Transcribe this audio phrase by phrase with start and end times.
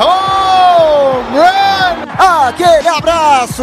[0.00, 2.46] Home run!
[2.46, 3.62] Aquele abraço.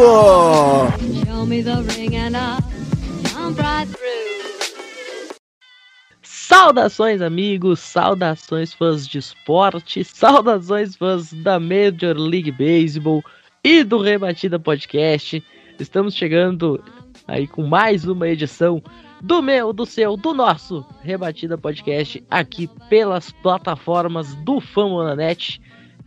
[6.22, 13.24] Saudações, amigos, saudações, fãs de esporte, saudações, fãs da Major League Baseball
[13.64, 15.44] e do Rebatida Podcast.
[15.80, 16.84] Estamos chegando
[17.28, 18.82] aí com mais uma edição
[19.22, 25.62] do meu, do seu, do nosso Rebatida Podcast aqui pelas plataformas do Famonanet,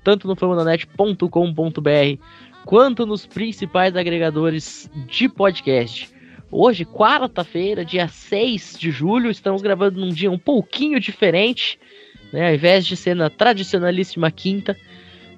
[0.06, 2.22] tanto no famonanet.com.br
[2.64, 6.08] quanto nos principais agregadores de podcast.
[6.48, 11.76] Hoje, quarta-feira, dia 6 de julho, estamos gravando num dia um pouquinho diferente,
[12.32, 12.46] né?
[12.46, 14.76] Ao invés de ser na tradicionalíssima quinta,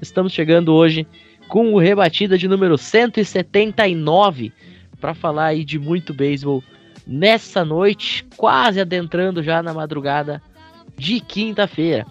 [0.02, 1.06] estamos chegando hoje
[1.48, 4.53] com o rebatida de número 179
[5.00, 6.62] para falar aí de muito beisebol
[7.06, 10.42] nessa noite, quase adentrando já na madrugada
[10.94, 12.05] de quinta-feira.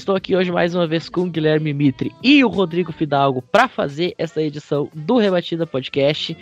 [0.00, 3.68] Estou aqui hoje mais uma vez com o Guilherme Mitre e o Rodrigo Fidalgo para
[3.68, 6.34] fazer essa edição do Rebatida Podcast.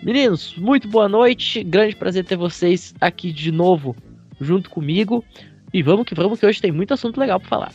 [0.00, 1.64] Meninos, muito boa noite.
[1.64, 3.96] Grande prazer ter vocês aqui de novo
[4.40, 5.24] junto comigo.
[5.72, 7.72] E vamos que vamos, que hoje tem muito assunto legal para falar.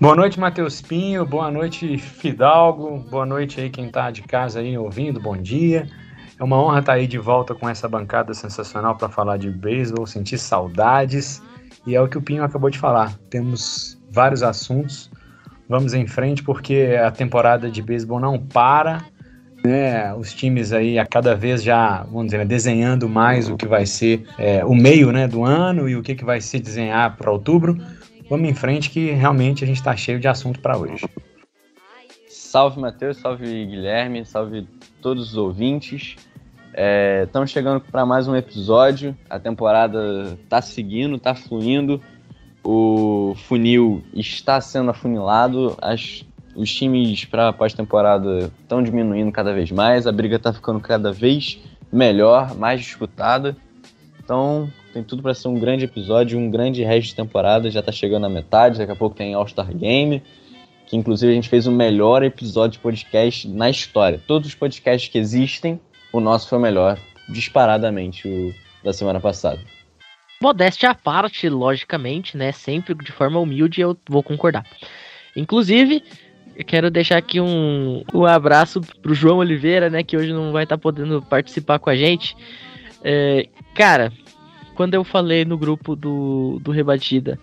[0.00, 1.26] Boa noite, Matheus Pinho.
[1.26, 3.00] Boa noite, Fidalgo.
[3.10, 5.20] Boa noite aí quem tá de casa aí ouvindo.
[5.20, 5.86] Bom dia.
[6.40, 10.06] É uma honra estar aí de volta com essa bancada sensacional para falar de beisebol,
[10.06, 11.42] sentir saudades.
[11.86, 13.16] E é o que o Pinho acabou de falar.
[13.30, 15.10] Temos vários assuntos.
[15.68, 19.04] Vamos em frente porque a temporada de beisebol não para.
[19.64, 20.12] Né?
[20.14, 24.24] Os times aí a cada vez já, vamos dizer, desenhando mais o que vai ser
[24.38, 27.76] é, o meio né, do ano e o que, que vai se desenhar para outubro.
[28.28, 31.06] Vamos em frente que realmente a gente está cheio de assunto para hoje.
[32.28, 34.66] Salve Matheus, salve Guilherme, salve
[35.00, 36.16] todos os ouvintes.
[36.78, 39.16] É, estamos chegando para mais um episódio.
[39.30, 42.02] A temporada está seguindo, está fluindo.
[42.62, 45.74] O funil está sendo afunilado.
[45.80, 46.22] As,
[46.54, 50.06] os times para pós-temporada estão diminuindo cada vez mais.
[50.06, 51.58] A briga está ficando cada vez
[51.90, 53.56] melhor, mais disputada.
[54.22, 57.70] Então tem tudo para ser um grande episódio, um grande resto de temporada.
[57.70, 58.76] Já está chegando na metade.
[58.76, 60.22] Daqui a pouco tem All-Star Game
[60.86, 64.22] que inclusive a gente fez o melhor episódio de podcast na história.
[64.24, 65.80] Todos os podcasts que existem,
[66.18, 69.60] o nosso foi o melhor, disparadamente, o da semana passada.
[70.40, 72.52] Modéstia à parte, logicamente, né?
[72.52, 74.64] Sempre de forma humilde, eu vou concordar.
[75.34, 76.02] Inclusive,
[76.54, 80.02] eu quero deixar aqui um, um abraço pro João Oliveira, né?
[80.02, 82.36] Que hoje não vai estar tá podendo participar com a gente.
[83.02, 84.12] É, cara,
[84.74, 87.38] quando eu falei no grupo do, do Rebatida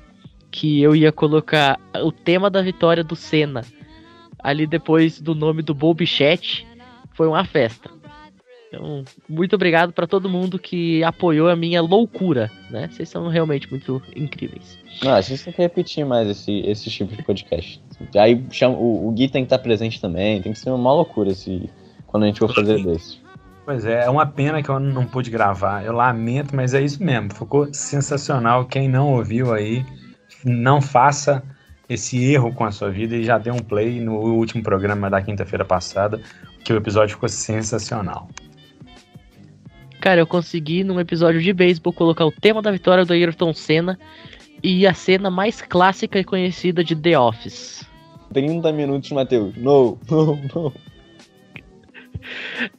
[0.51, 3.61] que eu ia colocar o tema da vitória do Senna
[4.37, 6.67] ali depois do nome do Bobichete,
[7.13, 7.89] foi uma festa.
[8.73, 12.89] Então, muito obrigado para todo mundo que apoiou a minha loucura, né?
[12.91, 14.79] Vocês são realmente muito incríveis.
[15.03, 17.79] Não, a gente tem que repetir mais esse, esse tipo de podcast.
[18.15, 21.29] Aí chama, o, o Gui tem que estar presente também, tem que ser uma loucura
[21.29, 21.69] esse,
[22.07, 23.21] quando a gente for fazer desse.
[23.63, 25.85] Pois é, é uma pena que eu não pude gravar.
[25.85, 27.31] Eu lamento, mas é isso mesmo.
[27.31, 28.65] Ficou sensacional.
[28.65, 29.85] Quem não ouviu aí,
[30.43, 31.43] não faça
[31.87, 35.21] esse erro com a sua vida e já dê um play no último programa da
[35.21, 36.19] quinta-feira passada,
[36.63, 38.27] que o episódio ficou sensacional.
[40.03, 43.97] Cara, eu consegui num episódio de beisebol colocar o tema da vitória do Ayrton Senna
[44.61, 47.87] e a cena mais clássica e conhecida de The Office.
[48.33, 49.55] 30 minutos, Matheus.
[49.55, 50.73] No, no, no.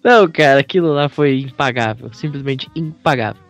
[0.04, 3.40] Não, cara, aquilo lá foi impagável, simplesmente impagável.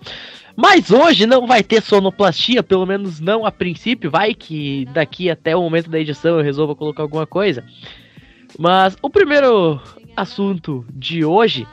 [0.55, 4.09] Mas hoje não vai ter sonoplastia, pelo menos não a princípio.
[4.09, 7.65] Vai que daqui até o momento da edição eu resolva colocar alguma coisa.
[8.57, 9.81] Mas o primeiro
[10.17, 11.67] assunto de hoje,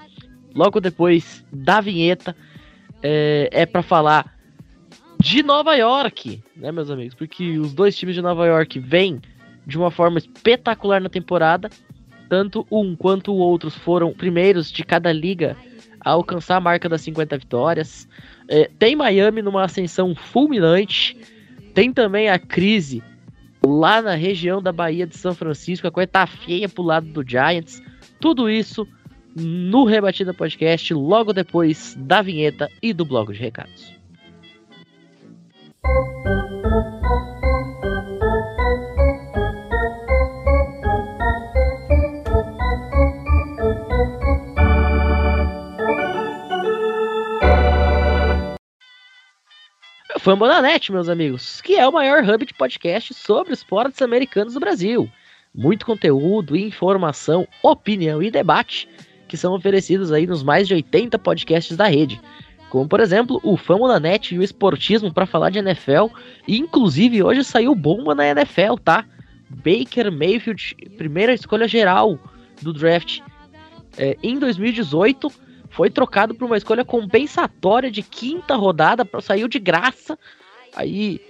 [0.54, 2.36] logo depois da vinheta,
[3.02, 4.38] é, é para falar
[5.20, 7.14] de Nova York, né, meus amigos?
[7.14, 9.22] Porque os dois times de Nova York vêm
[9.66, 11.70] de uma forma espetacular na temporada.
[12.28, 15.58] Tanto um quanto o outro foram primeiros de cada liga
[16.00, 18.08] a alcançar a marca das 50 vitórias.
[18.48, 21.18] É, tem Miami numa ascensão fulminante.
[21.74, 23.04] Tem também a crise
[23.66, 25.88] lá na região da Bahia de São Francisco.
[25.88, 27.82] A coisa tá feia pro lado do Giants.
[28.20, 28.88] Tudo isso
[29.36, 33.94] no Rebatida Podcast, logo depois da vinheta e do bloco de recados.
[50.22, 55.10] Fambonanet, meus amigos, que é o maior hub de podcast sobre esportes americanos do Brasil.
[55.54, 58.88] Muito conteúdo, informação, opinião e debate
[59.32, 62.20] que são oferecidos aí nos mais de 80 podcasts da rede.
[62.70, 66.08] Como, por exemplo, o Fambonanet e o Esportismo para falar de NFL.
[66.46, 69.06] E, inclusive, hoje saiu bomba na NFL, tá?
[69.50, 72.20] Baker Mayfield, primeira escolha geral
[72.62, 73.22] do draft
[73.98, 75.32] é, em 2018
[75.70, 80.20] foi trocado por uma escolha compensatória de quinta rodada, saiu de graça
[80.76, 81.22] aí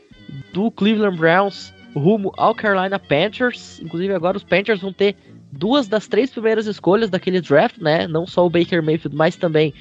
[0.51, 3.79] do Cleveland Browns rumo ao Carolina Panthers.
[3.79, 5.15] Inclusive agora os Panthers vão ter
[5.51, 8.07] duas das três primeiras escolhas daquele draft, né?
[8.07, 9.73] Não só o Baker Mayfield, mas também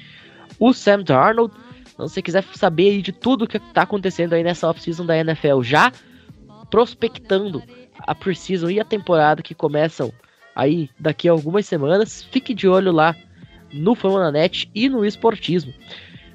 [0.59, 1.53] o Sam Darnold.
[1.93, 5.17] Então, se você quiser saber aí de tudo que está acontecendo aí nessa offseason da
[5.17, 5.91] NFL, já
[6.69, 7.61] prospectando
[7.99, 10.11] a preseason e a temporada que começam
[10.55, 13.15] aí daqui a algumas semanas, fique de olho lá
[13.73, 13.95] no
[14.31, 15.73] Net e no esportismo.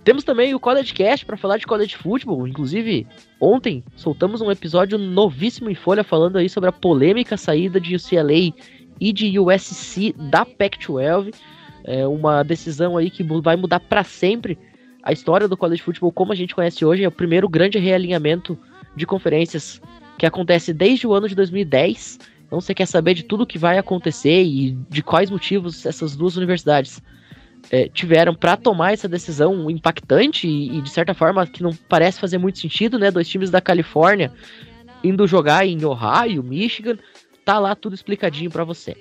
[0.05, 2.47] Temos também o College Cast para falar de college football.
[2.47, 3.05] Inclusive,
[3.41, 8.55] ontem soltamos um episódio novíssimo em folha falando aí sobre a polêmica saída de UCLA
[9.01, 11.35] e de USC da Pac-12.
[11.85, 14.59] É uma decisão aí que vai mudar para sempre
[15.03, 17.05] a história do college football como a gente conhece hoje.
[17.05, 18.59] É o primeiro grande realinhamento
[18.97, 19.81] de conferências
[20.19, 22.19] que acontece desde o ano de 2010.
[22.47, 26.37] Então você quer saber de tudo que vai acontecer e de quais motivos essas duas
[26.37, 27.01] universidades
[27.71, 32.21] é, tiveram para tomar essa decisão impactante e, e, de certa forma que não parece
[32.21, 33.11] fazer muito sentido, né?
[33.11, 34.33] Dois times da Califórnia
[35.03, 36.97] indo jogar em Ohio, Michigan,
[37.47, 38.97] tá lá tudo explicadinho para você.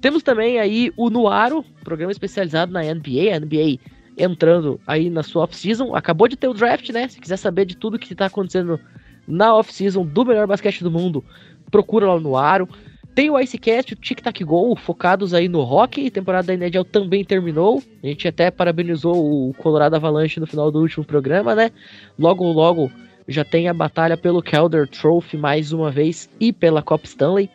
[0.00, 3.78] Temos também aí o Nuaro, programa especializado na NBA, a NBA
[4.18, 7.06] entrando aí na sua off-season, acabou de ter o draft, né?
[7.06, 8.78] Se quiser saber de tudo que tá acontecendo
[9.26, 11.24] na off-season do melhor basquete do mundo,
[11.70, 12.68] procura lá no Aro.
[13.14, 16.06] Tem o Icecast, o Tic Tac Go, focados aí no rock.
[16.06, 17.82] A temporada da NHL também terminou.
[18.02, 19.14] A gente até parabenizou
[19.48, 21.70] o Colorado Avalanche no final do último programa, né?
[22.18, 22.90] Logo, logo
[23.30, 27.48] já tem a batalha pelo Calder Trophy mais uma vez e pela Copa Stanley.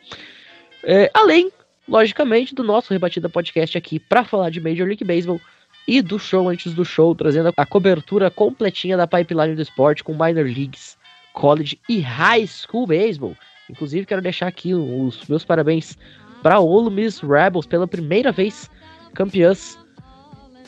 [0.83, 1.51] É, além,
[1.87, 5.39] logicamente, do nosso Rebatida Podcast aqui para falar de Major League Baseball
[5.85, 10.13] e do show antes do show, trazendo a cobertura completinha da pipeline do esporte com
[10.13, 10.97] minor leagues,
[11.33, 13.35] college e high school baseball.
[13.69, 15.97] Inclusive, quero deixar aqui os meus parabéns
[16.41, 18.69] para Ole Miss Rebels pela primeira vez
[19.13, 19.77] campeãs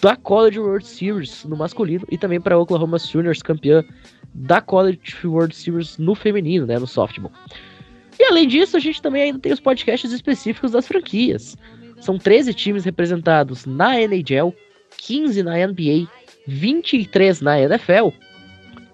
[0.02, 3.84] da College World Series no masculino e também para Oklahoma Sooners campeã
[4.38, 7.32] da College World Series no feminino, né, no softball.
[8.20, 11.58] E além disso, a gente também ainda tem os podcasts específicos das franquias.
[12.00, 14.54] São 13 times representados na NHL,
[14.98, 16.08] 15 na NBA,
[16.48, 18.10] 23 na NFL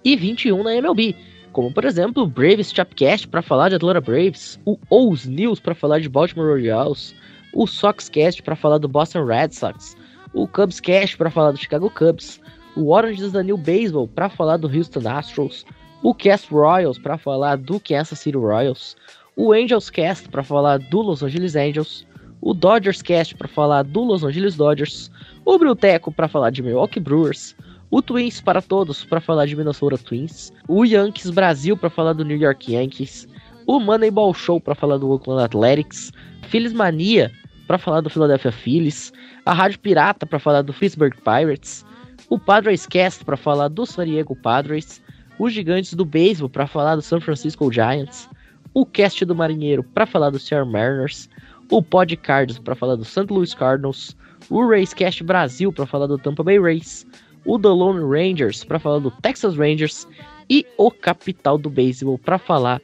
[0.03, 1.15] e 21 na MLB
[1.53, 5.75] como por exemplo o Braves Chapcast para falar de Atlanta Braves, o O's News para
[5.75, 7.15] falar de Baltimore Orioles,
[7.53, 9.95] o Soxcast para falar do Boston Red Sox,
[10.33, 12.41] o Cubscast para falar do Chicago Cubs,
[12.75, 15.65] o Orange the New Baseball para falar do Houston Astros,
[16.01, 18.95] o Cast Royals para falar do Kansas City Royals,
[19.35, 22.05] o Angels Cast para falar do Los Angeles Angels,
[22.41, 25.09] o Dodgers Cast para falar do Los Angeles Dodgers,
[25.45, 27.55] o Bruteco para falar de Milwaukee Brewers,
[27.89, 32.25] o Twins para todos para falar de Minnesota Twins, o Yankees Brasil para falar do
[32.25, 33.27] New York Yankees,
[33.67, 36.11] o Moneyball Show para falar do Oakland Athletics,
[36.49, 37.31] Phillies Mania
[37.67, 39.13] para falar do Philadelphia Phillies,
[39.45, 41.85] a Rádio Pirata para falar do Pittsburgh Pirates,
[42.33, 44.99] o Padres Cast para falar do San Diego Padres,
[45.37, 48.27] os Gigantes do Beisebol para falar do San Francisco Giants,
[48.73, 51.29] o Cast do Marinheiro para falar do Seattle Mariners,
[51.69, 53.31] o Podcards para falar do St.
[53.31, 54.17] Louis Cardinals,
[54.49, 57.05] o Racecast Brasil para falar do Tampa Bay Rays,
[57.45, 60.07] o The Lone Rangers para falar do Texas Rangers
[60.49, 62.81] e o Capital do Beisebol para falar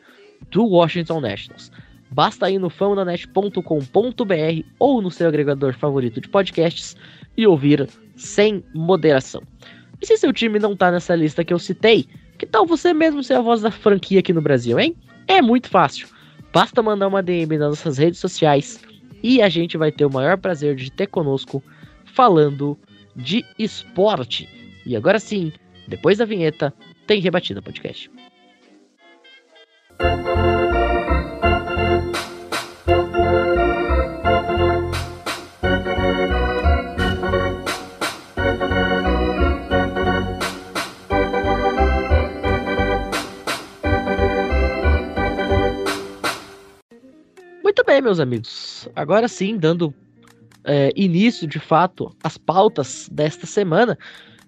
[0.51, 1.71] do Washington Nationals.
[2.11, 3.63] Basta ir no famonanet.com.br
[4.77, 6.95] ou no seu agregador favorito de podcasts
[7.35, 7.89] e ouvir
[8.19, 9.41] sem moderação.
[10.01, 12.07] E se seu time não tá nessa lista que eu citei,
[12.37, 14.95] que tal você mesmo ser a voz da franquia aqui no Brasil, hein?
[15.27, 16.07] É muito fácil.
[16.53, 18.79] Basta mandar uma DM nas nossas redes sociais
[19.21, 21.63] e a gente vai ter o maior prazer de ter conosco
[22.05, 22.77] falando
[23.15, 24.49] de esporte.
[24.85, 25.51] E agora sim,
[25.87, 26.73] depois da vinheta,
[27.05, 28.09] tem Rebatida Podcast.
[47.89, 48.87] Bem, meus amigos.
[48.95, 49.91] Agora sim, dando
[50.63, 53.97] é, início de fato às pautas desta semana,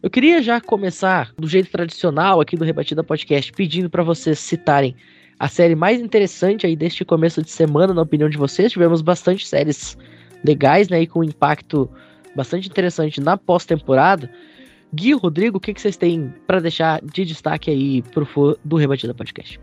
[0.03, 4.95] eu queria já começar do jeito tradicional aqui do Rebatida Podcast, pedindo para vocês citarem
[5.39, 8.71] a série mais interessante aí deste começo de semana, na opinião de vocês.
[8.71, 9.97] Tivemos bastante séries
[10.45, 11.89] legais, né, e com impacto
[12.35, 14.31] bastante interessante na pós-temporada.
[14.93, 18.75] Gui, Rodrigo, o que, que vocês têm para deixar de destaque aí pro fã do
[18.75, 19.59] Rebatida Podcast?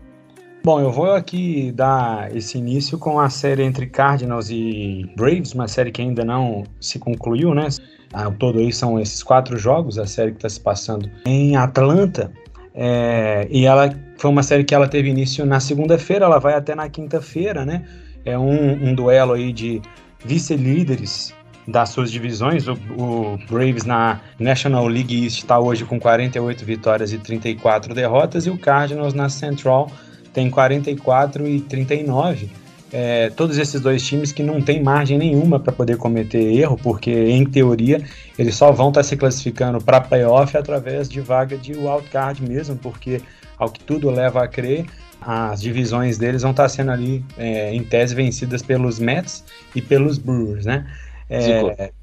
[0.61, 5.69] Bom, eu vou aqui dar esse início com a série entre Cardinals e Braves, uma
[5.69, 7.69] série que ainda não se concluiu, né?
[8.11, 12.31] Ao todo aí são esses quatro jogos, a série que está se passando em Atlanta.
[12.75, 16.75] É, e ela foi uma série que ela teve início na segunda-feira, ela vai até
[16.75, 17.85] na quinta-feira, né?
[18.25, 19.81] É um, um duelo aí de
[20.25, 21.33] vice-líderes
[21.65, 22.67] das suas divisões.
[22.67, 28.45] O, o, Braves na National League East está hoje com 48 vitórias e 34 derrotas,
[28.45, 29.89] e o Cardinals na Central
[30.33, 32.49] tem 44 e 39.
[32.91, 37.11] É, todos esses dois times que não tem margem nenhuma para poder cometer erro, porque
[37.11, 38.03] em teoria
[38.37, 42.75] eles só vão estar tá se classificando para playoff através de vaga de wildcard mesmo,
[42.77, 43.21] porque
[43.57, 44.85] ao que tudo leva a crer,
[45.21, 49.43] as divisões deles vão estar tá sendo ali é, em tese vencidas pelos Mets
[49.75, 50.87] e pelos Brewers, né?
[51.29, 51.41] É...
[51.41, 51.93] Zico.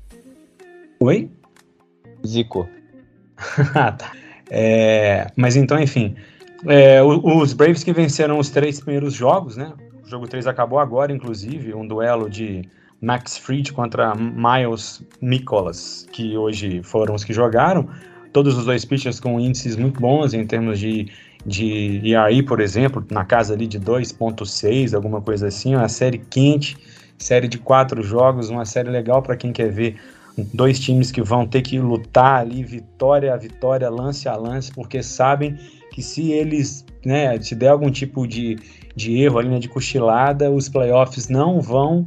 [1.00, 1.30] Oi?
[2.24, 2.68] Zico.
[3.74, 4.12] ah, tá.
[4.48, 6.14] É, mas então, enfim,
[6.64, 9.72] é, os Braves que venceram os três primeiros jogos, né?
[10.04, 12.62] O jogo 3 acabou agora, inclusive, um duelo de
[13.00, 17.88] Max Fried contra Miles Nicholas, que hoje foram os que jogaram.
[18.32, 21.10] Todos os dois pitchers com índices muito bons em termos de,
[21.44, 26.76] de ERI, por exemplo, na casa ali de 2.6, alguma coisa assim, uma série quente,
[27.18, 29.96] série de quatro jogos, uma série legal para quem quer ver
[30.52, 35.02] dois times que vão ter que lutar ali vitória a vitória, lance a lance, porque
[35.02, 35.58] sabem
[35.96, 38.58] que se eles, né, se der algum tipo de,
[38.94, 42.06] de erro ali, né, de cochilada, os playoffs não vão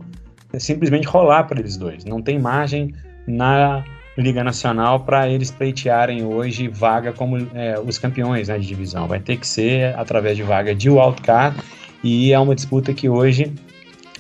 [0.60, 2.06] simplesmente rolar para eles dois.
[2.06, 2.94] Não tem margem
[3.26, 3.84] na
[4.16, 9.08] Liga Nacional para eles pleitearem hoje vaga como é, os campeões né, de divisão.
[9.08, 11.60] Vai ter que ser através de vaga de wildcard
[12.04, 13.52] e é uma disputa que hoje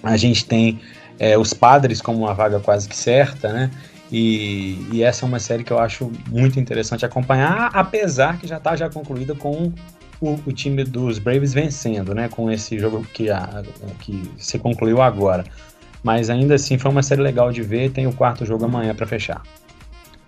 [0.01, 0.79] a gente tem
[1.19, 3.69] é, os padres como uma vaga quase que certa, né?
[4.11, 8.57] E, e, essa é uma série que eu acho muito interessante acompanhar, apesar que já
[8.57, 9.71] está já concluída com
[10.19, 12.27] o, o, time dos Braves vencendo, né?
[12.27, 13.63] Com esse jogo que, a,
[13.99, 15.45] que se concluiu agora.
[16.03, 17.91] Mas ainda assim foi uma série legal de ver.
[17.91, 19.43] Tem o quarto jogo amanhã para fechar.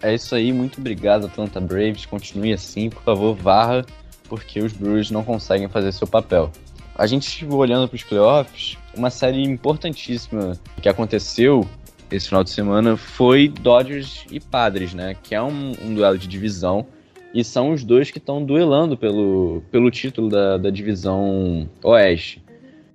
[0.02, 2.06] É isso aí, muito obrigado Atlanta Braves.
[2.06, 3.86] Continue assim, por favor, varra,
[4.30, 6.52] porque os Brewers não conseguem fazer seu papel.
[6.96, 11.68] A gente olhando para os playoffs, uma série importantíssima que aconteceu
[12.12, 15.16] esse final de semana foi Dodgers e Padres, né?
[15.24, 16.86] Que é um, um duelo de divisão.
[17.34, 22.44] E são os dois que estão duelando pelo, pelo título da, da divisão Oeste.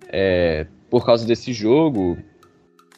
[0.08, 2.18] É, por causa desse jogo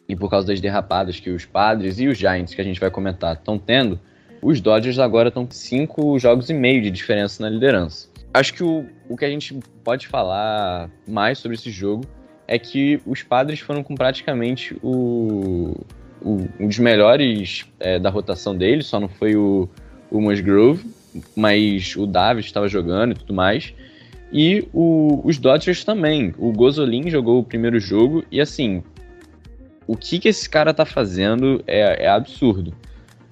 [0.08, 2.90] e por causa das derrapadas que os Padres e os Giants, que a gente vai
[2.90, 4.00] comentar, estão tendo,
[4.42, 8.08] os Dodgers agora estão cinco jogos e meio de diferença na liderança.
[8.34, 12.04] Acho que o, o que a gente pode falar mais sobre esse jogo
[12.46, 15.74] é que os Padres foram com praticamente o,
[16.22, 19.68] o, um dos melhores é, da rotação dele, só não foi o,
[20.10, 20.84] o Musgrove,
[21.34, 23.72] mas o Davis estava jogando e tudo mais.
[24.32, 26.34] E o, os Dodgers também.
[26.38, 28.82] O Gozolin jogou o primeiro jogo e assim,
[29.86, 32.74] o que, que esse cara tá fazendo é, é absurdo.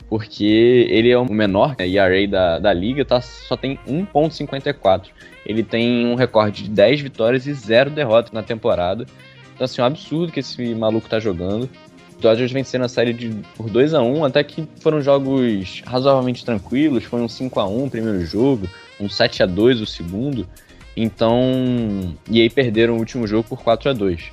[0.08, 5.08] Porque ele é o menor né, ERA da, da liga, tá, só tem 1.54.
[5.44, 9.04] Ele tem um recorde de 10 vitórias e 0 derrotas na temporada.
[9.54, 11.68] Então, assim, é um absurdo que esse maluco tá jogando.
[12.20, 17.04] Dodgers venceram a série de, por 2 a 1 até que foram jogos razoavelmente tranquilos.
[17.04, 18.68] Foi um 5 a 1 o primeiro jogo,
[18.98, 20.46] um 7 a 2 o segundo.
[20.96, 22.14] Então.
[22.30, 24.32] E aí perderam o último jogo por 4 a 2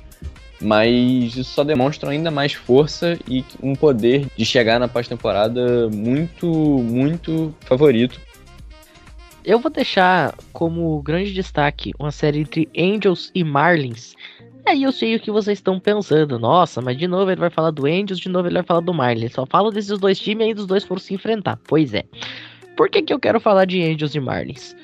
[0.60, 6.46] Mas isso só demonstra ainda mais força e um poder de chegar na pós-temporada muito,
[6.46, 8.18] muito favorito.
[9.44, 14.14] Eu vou deixar como grande destaque uma série entre Angels e Marlins,
[14.66, 16.38] Aí eu sei o que vocês estão pensando.
[16.38, 18.94] Nossa, mas de novo ele vai falar do Angels, de novo ele vai falar do
[18.94, 19.32] Marlins.
[19.32, 21.58] Só fala desses dois times e aí os dois foram se enfrentar.
[21.68, 22.04] Pois é.
[22.76, 24.74] Por que, que eu quero falar de Angels e Marlins?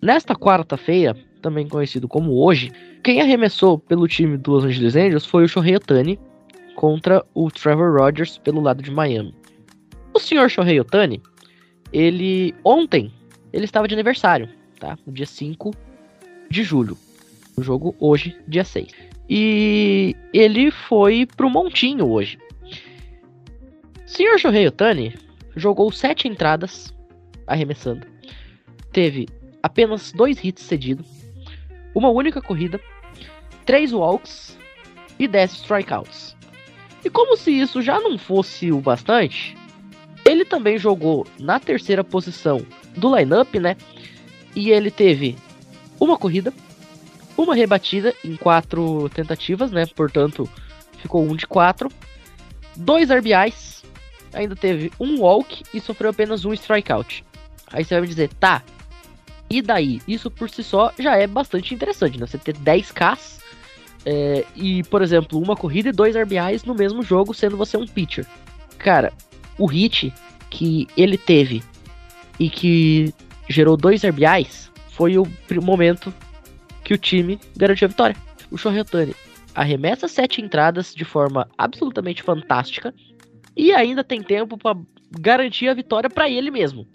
[0.00, 5.44] Nesta quarta-feira, também conhecido como hoje, quem arremessou pelo time do Los Angeles Angels foi
[5.44, 6.18] o Shohei Otani
[6.74, 9.34] contra o Trevor Rogers pelo lado de Miami.
[10.14, 11.20] O senhor Shohei Otani,
[11.92, 13.12] ele ontem,
[13.52, 14.96] ele estava de aniversário, tá?
[15.06, 15.72] No dia 5
[16.50, 16.96] de julho.
[17.58, 18.86] O jogo hoje, dia 6.
[19.28, 22.38] E ele foi pro montinho hoje.
[24.06, 25.12] Senhor Shohei Otani
[25.56, 26.94] jogou sete entradas
[27.48, 28.06] arremessando.
[28.92, 29.26] Teve
[29.60, 31.08] apenas dois hits cedidos,
[31.96, 32.80] uma única corrida,
[33.66, 34.56] três walks
[35.18, 36.36] e 10 strikeouts.
[37.04, 39.56] E como se isso já não fosse o bastante,
[40.24, 42.64] ele também jogou na terceira posição
[42.96, 43.76] do lineup, né?
[44.54, 45.36] E ele teve
[45.98, 46.54] uma corrida,
[47.38, 49.86] uma rebatida em quatro tentativas, né?
[49.86, 50.50] Portanto,
[50.98, 51.88] ficou um de quatro.
[52.76, 53.84] Dois RBIs,
[54.32, 57.24] ainda teve um walk e sofreu apenas um strikeout.
[57.72, 58.62] Aí você vai me dizer, tá,
[59.48, 60.00] e daí?
[60.06, 62.26] Isso por si só já é bastante interessante, né?
[62.26, 63.38] Você ter 10Ks
[64.04, 67.86] é, e, por exemplo, uma corrida e dois RBIs no mesmo jogo, sendo você um
[67.86, 68.26] pitcher.
[68.78, 69.12] Cara,
[69.58, 70.12] o hit
[70.50, 71.62] que ele teve
[72.38, 73.14] e que
[73.48, 75.26] gerou dois RBIs foi o
[75.62, 76.12] momento
[76.88, 78.16] que o time garantiu a vitória.
[78.50, 78.82] O Shohei
[79.54, 82.94] arremessa sete entradas de forma absolutamente fantástica
[83.54, 84.74] e ainda tem tempo para
[85.20, 86.88] garantir a vitória para ele mesmo.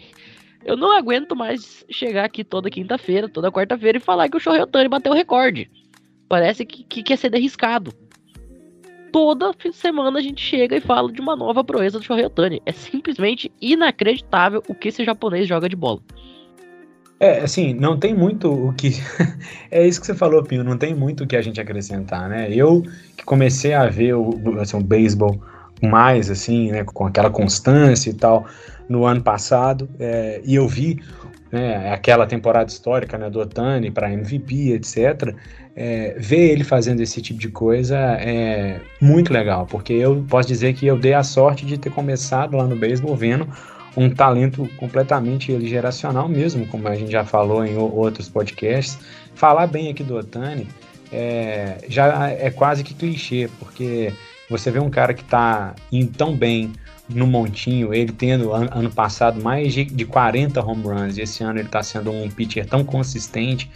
[0.64, 4.66] Eu não aguento mais chegar aqui toda quinta-feira, toda quarta-feira e falar que o Shohei
[4.90, 5.70] bateu o recorde.
[6.28, 7.92] Parece que, que quer ser arriscado.
[9.12, 12.28] Toda semana a gente chega e fala de uma nova proeza do Shohei.
[12.66, 16.00] É simplesmente inacreditável o que esse japonês joga de bola.
[17.24, 19.00] É, assim, não tem muito o que.
[19.70, 22.48] é isso que você falou, Pinho, não tem muito o que a gente acrescentar, né?
[22.52, 22.82] Eu
[23.16, 25.42] que comecei a ver o, assim, o beisebol
[25.82, 28.44] mais, assim, né, com aquela constância e tal,
[28.90, 31.00] no ano passado, é, e eu vi
[31.50, 35.34] né, aquela temporada histórica né, do Otani para MVP, etc
[35.76, 40.74] é, ver ele fazendo esse tipo de coisa é muito legal, porque eu posso dizer
[40.74, 43.48] que eu dei a sorte de ter começado lá no beisebol vendo
[43.96, 48.98] um talento completamente geracional mesmo, como a gente já falou em outros podcasts.
[49.34, 50.66] Falar bem aqui do Otani
[51.12, 54.12] é, já é quase que clichê, porque
[54.50, 56.72] você vê um cara que está indo tão bem
[57.08, 61.58] no montinho, ele tendo ano, passado mais de, de 40 home runs, e esse ano
[61.58, 63.70] ele está sendo um pitcher tão consistente,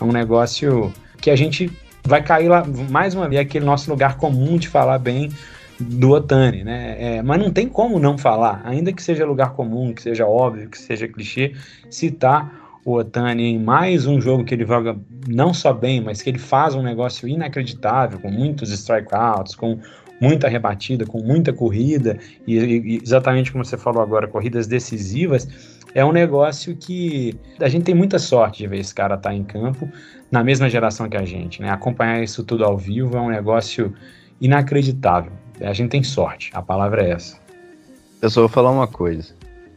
[0.00, 1.70] é um negócio que a gente
[2.04, 5.30] vai cair lá mais uma vez aquele nosso lugar comum de falar bem
[5.80, 6.96] do Otani, né?
[6.98, 10.68] É, mas não tem como não falar, ainda que seja lugar comum, que seja óbvio,
[10.68, 11.54] que seja clichê,
[11.88, 14.96] citar o Otani em mais um jogo que ele joga
[15.28, 19.78] não só bem, mas que ele faz um negócio inacreditável, com muitos strikeouts, com
[20.20, 25.48] muita rebatida, com muita corrida, e, e exatamente como você falou agora, corridas decisivas,
[25.94, 29.34] é um negócio que a gente tem muita sorte de ver esse cara estar tá
[29.34, 29.88] em campo
[30.30, 31.70] na mesma geração que a gente, né?
[31.70, 33.94] Acompanhar isso tudo ao vivo é um negócio
[34.40, 35.32] inacreditável.
[35.60, 37.38] A gente tem sorte, a palavra é essa.
[38.22, 39.34] Eu só vou falar uma coisa.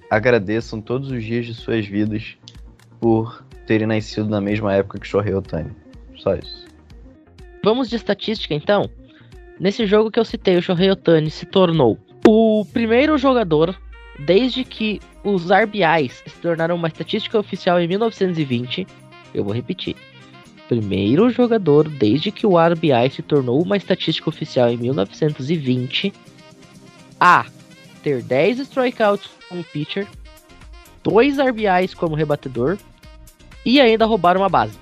[0.10, 2.38] Agradeçam todos os dias de suas vidas
[3.00, 5.72] por terem nascido na mesma época que Shohei Otani.
[6.18, 6.68] Só isso.
[7.64, 8.90] Vamos de estatística então?
[9.60, 13.80] Nesse jogo que eu citei, o Shohei Otani se tornou o primeiro jogador
[14.20, 18.86] desde que os RBIs se tornaram uma estatística oficial em 1920.
[19.34, 19.96] Eu vou repetir
[20.72, 26.14] primeiro jogador desde que o RBI se tornou uma estatística oficial em 1920
[27.20, 27.46] a
[28.02, 30.08] ter 10 strikeouts como pitcher,
[31.04, 32.78] 2 RBIs como rebatedor
[33.66, 34.80] e ainda roubar uma base.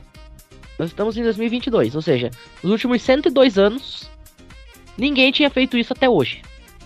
[0.78, 2.30] Nós estamos em 2022, ou seja,
[2.62, 4.12] nos últimos 102 anos,
[4.96, 6.44] ninguém tinha feito isso até hoje.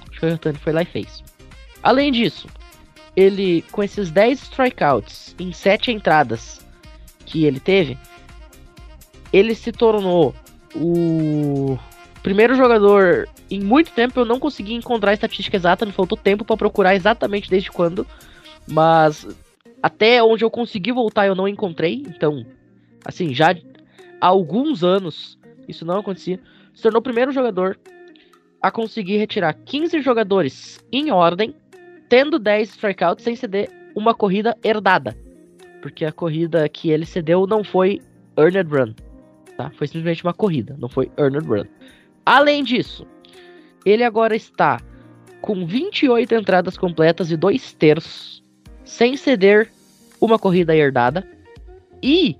[0.10, 1.22] O Shohei Otani foi lá e fez.
[1.84, 2.48] Além disso,
[3.18, 6.66] ele com esses 10 strikeouts em 7 entradas
[7.26, 7.98] que ele teve,
[9.34, 10.36] ele se tornou
[10.76, 11.78] o
[12.22, 14.19] primeiro jogador em muito tempo.
[14.19, 18.06] Eu não consegui encontrar a estatística exata, me faltou tempo para procurar exatamente desde quando,
[18.67, 19.28] mas
[19.82, 22.04] até onde eu consegui voltar eu não encontrei.
[22.08, 22.46] Então,
[23.04, 23.56] assim, já
[24.22, 26.39] há alguns anos isso não acontecia.
[26.74, 27.78] Se tornou o primeiro jogador
[28.62, 31.56] a conseguir retirar 15 jogadores em ordem,
[32.08, 35.17] tendo 10 strikeouts sem ceder uma corrida herdada.
[35.82, 38.02] Porque a corrida que ele cedeu não foi
[38.38, 38.93] earned run
[39.58, 39.72] tá?
[39.72, 41.66] Foi simplesmente uma corrida, não foi earned run.
[42.26, 43.06] Além disso,
[43.86, 44.80] ele agora está
[45.42, 48.44] com 28 entradas completas e 2 terços,
[48.86, 49.70] sem ceder
[50.22, 51.28] uma corrida herdada.
[52.02, 52.38] E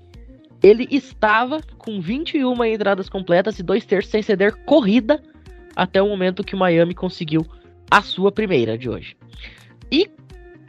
[0.62, 5.22] ele estava com 21 entradas completas e 2 terços sem ceder corrida
[5.76, 7.46] até o momento que o Miami conseguiu
[7.90, 9.16] a sua primeira de hoje.
[9.92, 10.08] E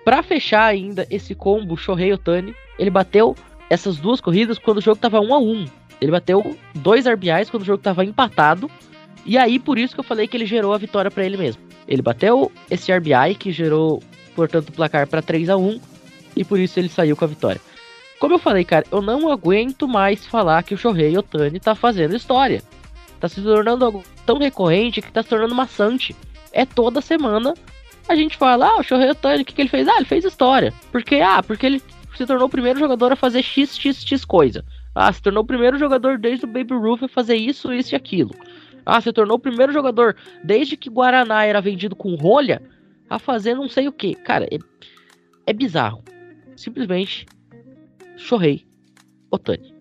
[0.04, 3.36] para fechar ainda esse combo Shohei Otani, ele bateu
[3.70, 5.66] essas duas corridas quando o jogo estava 1 a 1
[6.06, 8.70] ele bateu dois RBIs quando o jogo estava empatado.
[9.26, 11.64] E aí, por isso que eu falei que ele gerou a vitória para ele mesmo.
[11.88, 14.04] Ele bateu esse RBI, que gerou,
[14.36, 15.82] portanto, o placar para 3 a 1
[16.36, 17.60] E por isso ele saiu com a vitória.
[18.20, 22.16] Como eu falei, cara, eu não aguento mais falar que o Shohei Otani tá fazendo
[22.16, 22.62] história.
[23.20, 26.16] Tá se tornando algo tão recorrente que tá se tornando maçante.
[26.52, 27.56] É toda semana
[28.08, 29.88] a gente fala, ah, o Shohei Otani, o que, que ele fez?
[29.88, 30.72] Ah, ele fez história.
[30.92, 31.82] Porque, ah, porque ele
[32.16, 34.64] se tornou o primeiro jogador a fazer XXX coisa.
[34.96, 37.98] Ah, se tornou o primeiro jogador desde o Baby Ruth a fazer isso, isso e
[37.98, 38.34] aquilo.
[38.86, 42.62] Ah, se tornou o primeiro jogador desde que Guaraná era vendido com rolha
[43.10, 44.16] a fazer não sei o que.
[44.16, 44.58] Cara, é,
[45.46, 46.02] é bizarro.
[46.56, 47.26] Simplesmente
[48.16, 48.66] chorrei.
[49.30, 49.76] Otani.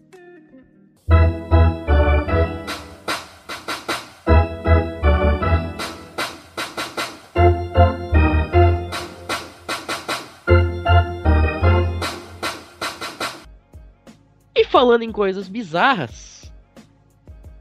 [14.74, 16.52] Falando em coisas bizarras,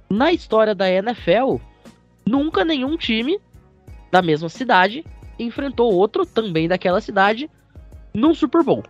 [0.10, 1.58] na história da NFL,
[2.26, 3.40] nunca nenhum time
[4.12, 5.06] da mesma cidade
[5.38, 7.48] enfrentou outro também daquela cidade
[8.16, 8.82] num Super Bowl.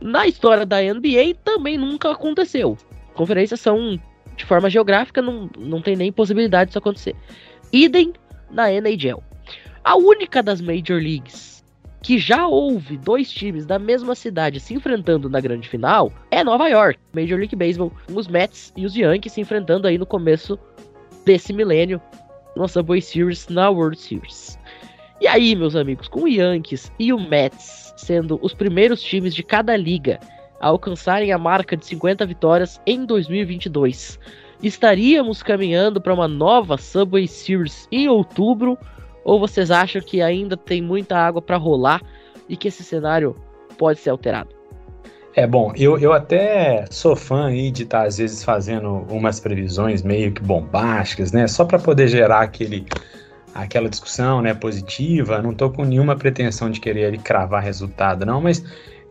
[0.00, 2.78] Na história da NBA também nunca aconteceu.
[3.12, 4.00] Conferências são
[4.36, 7.16] de forma geográfica, não, não tem nem possibilidade disso acontecer.
[7.72, 8.12] Idem
[8.52, 9.20] na NHL.
[9.82, 11.53] A única das Major Leagues
[12.04, 16.68] que já houve dois times da mesma cidade se enfrentando na grande final é Nova
[16.68, 17.00] York.
[17.14, 20.58] Major League Baseball, os Mets e os Yankees se enfrentando aí no começo
[21.24, 21.98] desse milênio
[22.54, 24.58] no Subway Series, na World Series.
[25.18, 29.42] E aí, meus amigos, com o Yankees e o Mets sendo os primeiros times de
[29.42, 30.20] cada liga
[30.60, 34.20] a alcançarem a marca de 50 vitórias em 2022,
[34.62, 38.78] estaríamos caminhando para uma nova Subway Series em outubro?
[39.24, 42.02] Ou vocês acham que ainda tem muita água para rolar
[42.48, 43.36] e que esse cenário
[43.78, 44.50] pode ser alterado?
[45.34, 49.40] É bom, eu, eu até sou fã aí de estar tá, às vezes fazendo umas
[49.40, 51.48] previsões meio que bombásticas, né?
[51.48, 52.86] Só para poder gerar aquele
[53.52, 55.40] aquela discussão, né, positiva.
[55.40, 58.64] Não tô com nenhuma pretensão de querer cravar resultado, não, mas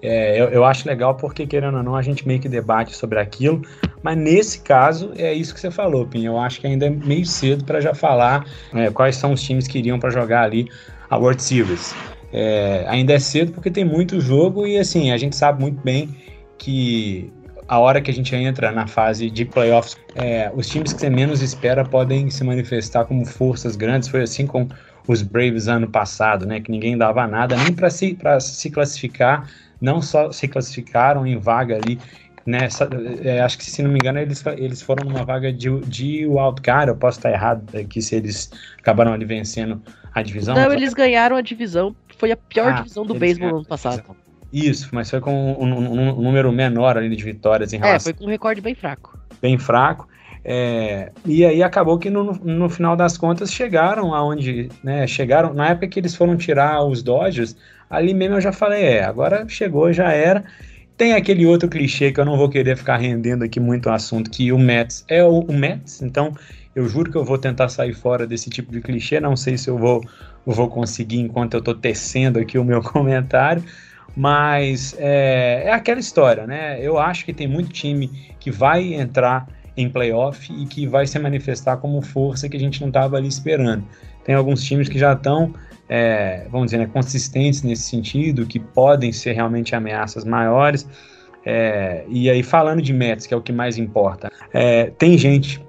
[0.03, 3.19] é, eu, eu, acho legal porque, querendo ou não, a gente meio que debate sobre
[3.19, 3.61] aquilo.
[4.01, 6.25] Mas nesse caso, é isso que você falou, Pim.
[6.25, 9.65] Eu acho que ainda é meio cedo para já falar é, quais são os times
[9.65, 10.67] que iriam para jogar ali
[11.09, 11.95] a World Series.
[12.33, 16.09] É, ainda é cedo porque tem muito jogo e assim, a gente sabe muito bem
[16.57, 17.31] que
[17.65, 21.09] a hora que a gente entra na fase de playoffs, é, os times que você
[21.09, 24.09] menos espera podem se manifestar como forças grandes.
[24.09, 24.67] Foi assim com
[25.07, 26.59] os Braves ano passado, né?
[26.59, 29.49] Que ninguém dava nada nem para se, se classificar
[29.83, 31.99] não só se classificaram em vaga ali
[32.45, 32.89] nessa,
[33.21, 36.89] é, acho que se não me engano eles, eles foram numa vaga de, de wildcard,
[36.89, 39.81] eu posso estar errado aqui se eles acabaram ali vencendo
[40.13, 40.55] a divisão.
[40.55, 44.03] Não, eles ganharam a divisão, foi a pior ah, divisão do beisebol no ano passado.
[44.51, 47.95] Isso, mas foi com um, um, um, número menor ali de vitórias em é, relação...
[47.97, 49.19] É, foi com um recorde bem fraco.
[49.41, 50.07] Bem fraco.
[50.45, 55.69] É, e aí acabou que no, no final das contas chegaram aonde, né, chegaram, na
[55.69, 57.55] época que eles foram tirar os Dodgers,
[57.93, 60.43] ali mesmo eu já falei, é, agora chegou, já era.
[60.97, 64.29] Tem aquele outro clichê que eu não vou querer ficar rendendo aqui muito o assunto,
[64.29, 66.33] que o Mets é o, o Mets, então
[66.75, 69.69] eu juro que eu vou tentar sair fora desse tipo de clichê, não sei se
[69.69, 70.03] eu vou,
[70.45, 73.63] vou conseguir enquanto eu estou tecendo aqui o meu comentário,
[74.15, 76.79] mas é, é aquela história, né?
[76.79, 78.07] Eu acho que tem muito time
[78.39, 82.79] que vai entrar em playoff e que vai se manifestar como força que a gente
[82.81, 83.83] não estava ali esperando.
[84.23, 85.53] Tem alguns times que já estão
[85.95, 90.87] é, vamos dizer, né, consistentes nesse sentido, que podem ser realmente ameaças maiores.
[91.45, 95.63] É, e aí, falando de Mets, que é o que mais importa, é, tem gente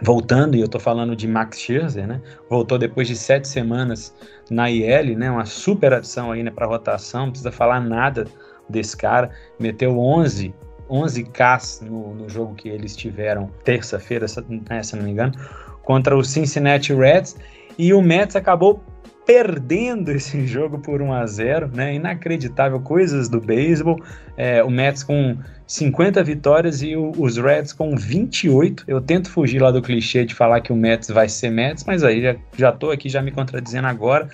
[0.00, 2.22] voltando, e eu estou falando de Max Scherzer, né?
[2.48, 4.14] Voltou depois de sete semanas
[4.48, 5.30] na IL, né?
[5.30, 8.26] Uma super adição aí né, para rotação, não precisa falar nada
[8.66, 9.30] desse cara.
[9.58, 10.54] Meteu 11
[10.88, 14.24] 11 Ks no, no jogo que eles tiveram terça-feira,
[14.70, 15.34] né, se não me engano,
[15.82, 17.36] contra o Cincinnati Reds.
[17.78, 18.82] E o Mets acabou
[19.30, 21.94] perdendo esse jogo por 1 a 0 né?
[21.94, 24.02] Inacreditável, coisas do beisebol.
[24.36, 25.36] É, o Mets com
[25.68, 28.84] 50 vitórias e o, os Reds com 28.
[28.88, 32.02] Eu tento fugir lá do clichê de falar que o Mets vai ser Mets, mas
[32.02, 34.28] aí já, já tô aqui já me contradizendo agora.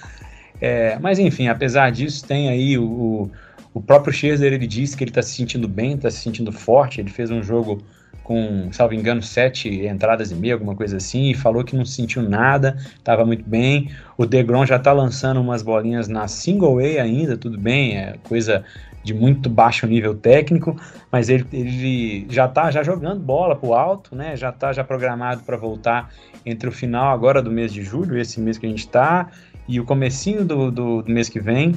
[0.62, 3.30] É, mas enfim, apesar disso, tem aí o,
[3.74, 7.02] o próprio Scherzer, ele disse que ele está se sentindo bem, está se sentindo forte.
[7.02, 7.82] Ele fez um jogo
[8.26, 12.20] com, salvo engano, sete entradas e meia, alguma coisa assim, e falou que não sentiu
[12.22, 13.88] nada, estava muito bem.
[14.18, 18.64] O Degrom já está lançando umas bolinhas na single A ainda, tudo bem, é coisa
[19.04, 20.76] de muito baixo nível técnico,
[21.12, 24.34] mas ele, ele já está já jogando bola para o alto, né?
[24.34, 26.10] Já está já programado para voltar
[26.44, 29.30] entre o final agora do mês de julho, esse mês que a gente está,
[29.68, 31.76] e o comecinho do, do, do mês que vem.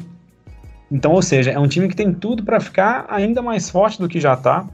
[0.92, 4.08] Então, ou seja, é um time que tem tudo para ficar ainda mais forte do
[4.08, 4.66] que já está.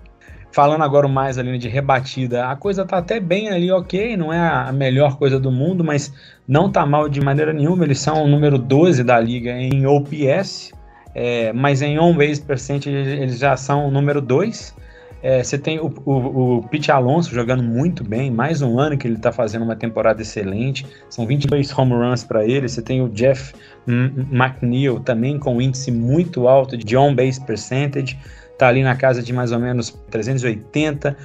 [0.56, 4.40] Falando agora mais ali de rebatida, a coisa tá até bem ali, ok, não é
[4.40, 6.14] a melhor coisa do mundo, mas
[6.48, 7.84] não tá mal de maneira nenhuma.
[7.84, 10.72] Eles são o número 12 da liga em OPS,
[11.14, 14.74] é, mas em on-base percent eles já são o número 2.
[15.22, 19.06] É, você tem o, o, o Pete Alonso jogando muito bem, mais um ano que
[19.06, 22.70] ele está fazendo uma temporada excelente, são 22 home runs para ele.
[22.70, 23.54] Você tem o Jeff
[23.86, 28.18] McNeil também com um índice muito alto de on-base percentage
[28.56, 31.16] está ali na casa de mais ou menos 380.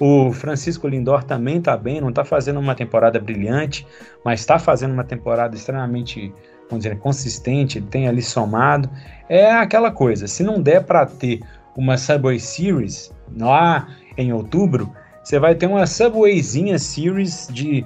[0.00, 3.86] O Francisco Lindor também está bem, não está fazendo uma temporada brilhante,
[4.24, 6.32] mas está fazendo uma temporada extremamente,
[6.68, 8.88] vamos dizer, consistente, tem ali somado.
[9.28, 11.40] É aquela coisa, se não der para ter
[11.76, 17.84] uma Subway Series lá em outubro, você vai ter uma Subwayzinha Series de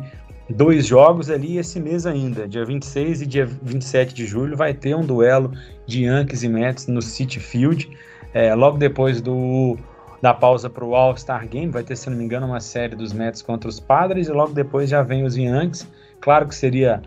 [0.49, 4.95] dois jogos ali esse mês ainda, dia 26 e dia 27 de julho, vai ter
[4.95, 5.53] um duelo
[5.87, 7.91] de Yankees e Mets no City Field
[8.35, 9.77] é, logo depois do
[10.23, 11.73] da pausa para o All-Star Game.
[11.73, 14.53] Vai ter, se não me engano, uma série dos Mets contra os Padres e logo
[14.53, 15.88] depois já vem os Yankees.
[16.21, 17.03] Claro que seria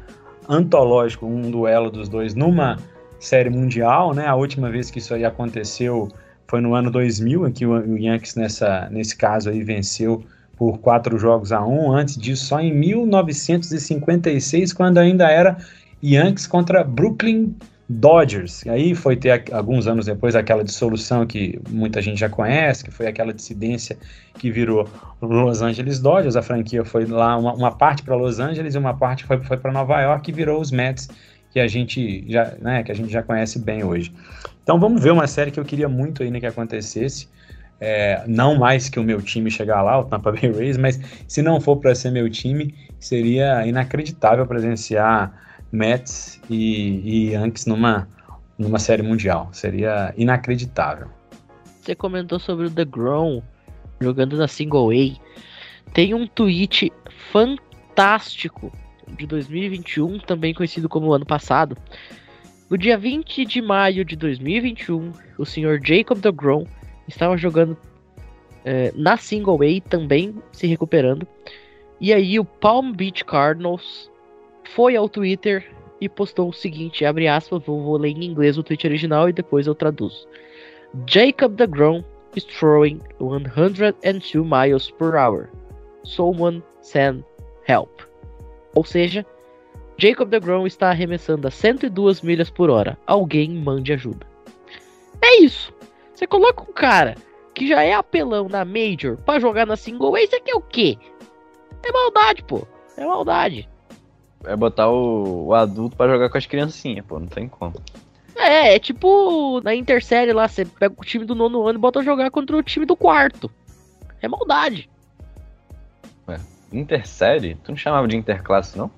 [0.50, 2.78] antológico um duelo dos dois numa
[3.18, 4.28] série mundial, né?
[4.28, 6.10] A última vez que isso aí aconteceu
[6.46, 10.22] foi no ano 2000, em que o Yankees nessa, nesse caso aí venceu
[10.58, 11.94] por quatro jogos a um.
[11.94, 15.56] Antes disso, só em 1956, quando ainda era
[16.04, 17.56] Yankees contra Brooklyn
[17.88, 18.66] Dodgers.
[18.68, 23.08] Aí foi ter alguns anos depois aquela dissolução que muita gente já conhece, que foi
[23.08, 23.98] aquela dissidência
[24.40, 24.88] que virou
[25.22, 26.36] Los Angeles Dodgers.
[26.36, 29.58] A franquia foi lá uma, uma parte para Los Angeles e uma parte foi, foi
[29.58, 31.08] para Nova York e virou os Mets
[31.52, 34.12] que a gente já, né, que a gente já conhece bem hoje.
[34.64, 37.30] Então vamos ver uma série que eu queria muito ainda que acontecesse.
[37.80, 41.42] É, não mais que o meu time chegar lá, o Tampa Bay Rays, mas se
[41.42, 45.34] não for para ser meu time, seria inacreditável presenciar
[45.76, 48.08] Mets e, e Yankees numa,
[48.58, 49.50] numa série mundial.
[49.52, 51.08] Seria inacreditável.
[51.82, 53.42] Você comentou sobre o The Grown
[54.00, 55.92] jogando na Single A.
[55.94, 56.92] Tem um tweet
[57.32, 58.72] fantástico
[59.18, 61.78] de 2021, também conhecido como ano passado.
[62.70, 66.66] No dia 20 de maio de 2021, o senhor Jacob DeGrom
[67.08, 67.78] estava jogando
[68.64, 71.28] é, na Single A, também se recuperando.
[72.02, 74.10] E aí o Palm Beach Cardinals
[74.70, 75.66] foi ao Twitter
[76.00, 79.34] e postou o seguinte, abre aspas, vou, vou ler em inglês o tweet original e
[79.34, 80.28] depois eu traduzo.
[81.08, 82.04] Jacob DeGrom
[82.36, 85.50] is throwing 102 miles per hour.
[86.04, 87.24] Someone send
[87.68, 88.02] help.
[88.76, 89.26] Ou seja,
[89.98, 92.98] Jacob DeGrom está arremessando a 102 milhas por hora.
[93.08, 94.28] Alguém mande ajuda.
[95.22, 95.74] É isso.
[96.14, 97.16] Você coloca um cara
[97.54, 100.62] que já é apelão na Major para jogar na Single A, isso aqui é o
[100.62, 100.98] quê?
[101.84, 102.68] É maldade, pô.
[102.98, 103.70] É maldade.
[104.44, 107.20] É botar o, o adulto para jogar com as criancinhas, pô.
[107.20, 107.74] Não tem como.
[108.36, 112.04] É, é tipo na Intersérie lá, você pega o time do nono ano e bota
[112.04, 113.50] jogar contra o time do quarto.
[114.22, 114.90] É maldade.
[116.28, 116.40] Ué,
[116.72, 117.56] Intersérie?
[117.64, 118.92] Tu não chamava de interclasse, não?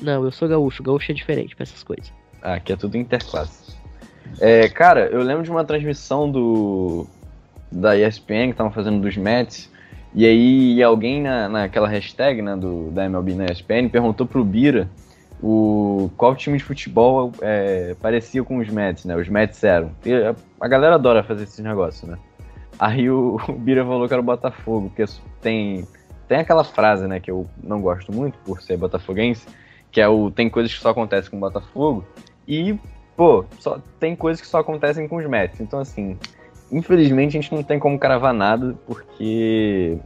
[0.00, 0.82] Não, eu sou gaúcho.
[0.82, 2.12] Gaúcho é diferente pra essas coisas.
[2.42, 3.76] Ah, aqui é tudo interclasse.
[4.40, 7.06] É, cara, eu lembro de uma transmissão do
[7.70, 9.70] da ESPN que estavam fazendo dos Mets.
[10.14, 14.88] E aí alguém na, naquela hashtag né, do, da MLB na ESPN perguntou pro Bira
[15.42, 19.16] o, qual time de futebol é, parecia com os Mets, né?
[19.16, 19.90] Os Mets eram.
[20.06, 22.16] E a, a galera adora fazer esses negócios, né?
[22.78, 25.04] Aí o, o Bira falou que era o Botafogo, porque
[25.40, 25.86] tem,
[26.28, 29.46] tem aquela frase, né, que eu não gosto muito por ser botafoguense,
[29.90, 32.04] que é o tem coisas que só acontecem com o Botafogo
[32.46, 32.78] e,
[33.16, 35.60] pô, só tem coisas que só acontecem com os Mets.
[35.60, 36.16] Então, assim,
[36.74, 39.98] infelizmente a gente não tem como cravar nada porque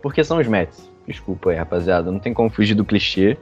[0.00, 0.88] porque são os Mets.
[1.06, 3.36] Desculpa aí, rapaziada, não tem como fugir do clichê.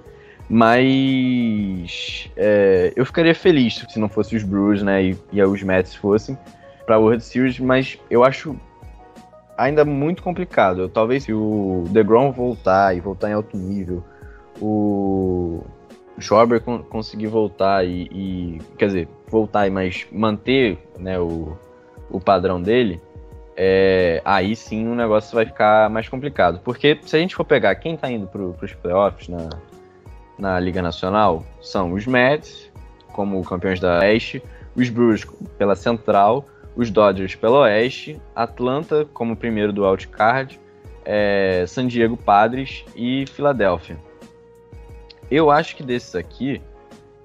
[0.49, 5.95] Mas é, eu ficaria feliz se não fosse os Brewers, né, e, e os Mets
[5.95, 6.39] fossem
[6.87, 8.57] para World Series, mas eu acho
[9.59, 10.89] ainda muito complicado.
[10.89, 14.05] Talvez se o DeGrom voltar e voltar em alto nível,
[14.61, 15.65] o
[16.19, 21.59] Schwarber con conseguir voltar e, e, quer dizer, voltar mas manter, né, o,
[22.11, 23.01] o padrão dele,
[23.57, 26.61] é, aí sim o negócio vai ficar mais complicado.
[26.63, 29.49] Porque se a gente for pegar quem está indo para os playoffs na,
[30.39, 32.71] na Liga Nacional, são os Mets,
[33.13, 34.43] como campeões da Oeste,
[34.75, 36.45] os Brewers pela Central,
[36.77, 40.61] os Dodgers pela Oeste, Atlanta como primeiro do Outcard,
[41.05, 43.97] é, San Diego Padres e Filadélfia.
[45.31, 46.61] Eu acho que desses aqui,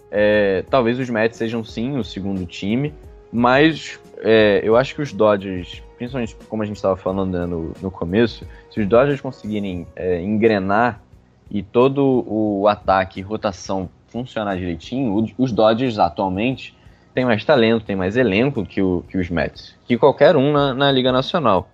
[0.10, 2.94] é, talvez os Mets sejam sim o segundo time,
[3.32, 7.74] mas é, eu acho que os Dodgers, principalmente como a gente estava falando né, no,
[7.82, 11.02] no começo, se os Dodgers conseguirem é, engrenar
[11.50, 16.76] e todo o ataque e rotação funcionar direitinho, os Dodgers atualmente
[17.14, 20.74] têm mais talento, têm mais elenco que, o, que os Mets, que qualquer um na,
[20.74, 21.70] na Liga Nacional.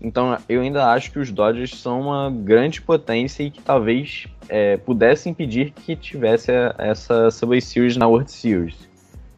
[0.00, 4.78] Então eu ainda acho que os Dodgers são uma grande potência e que talvez é,
[4.78, 8.89] pudesse impedir que tivesse essa Subway Series na World Series.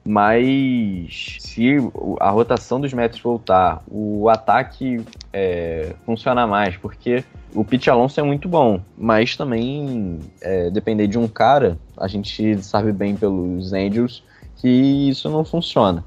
[0.05, 1.77] Mas se
[2.19, 8.23] a rotação dos Mets voltar, o ataque é, funcionar mais, porque o Pete Alonso é
[8.23, 14.25] muito bom, mas também é, depender de um cara, a gente sabe bem pelos Angels
[14.57, 14.69] que
[15.09, 16.05] isso não funciona.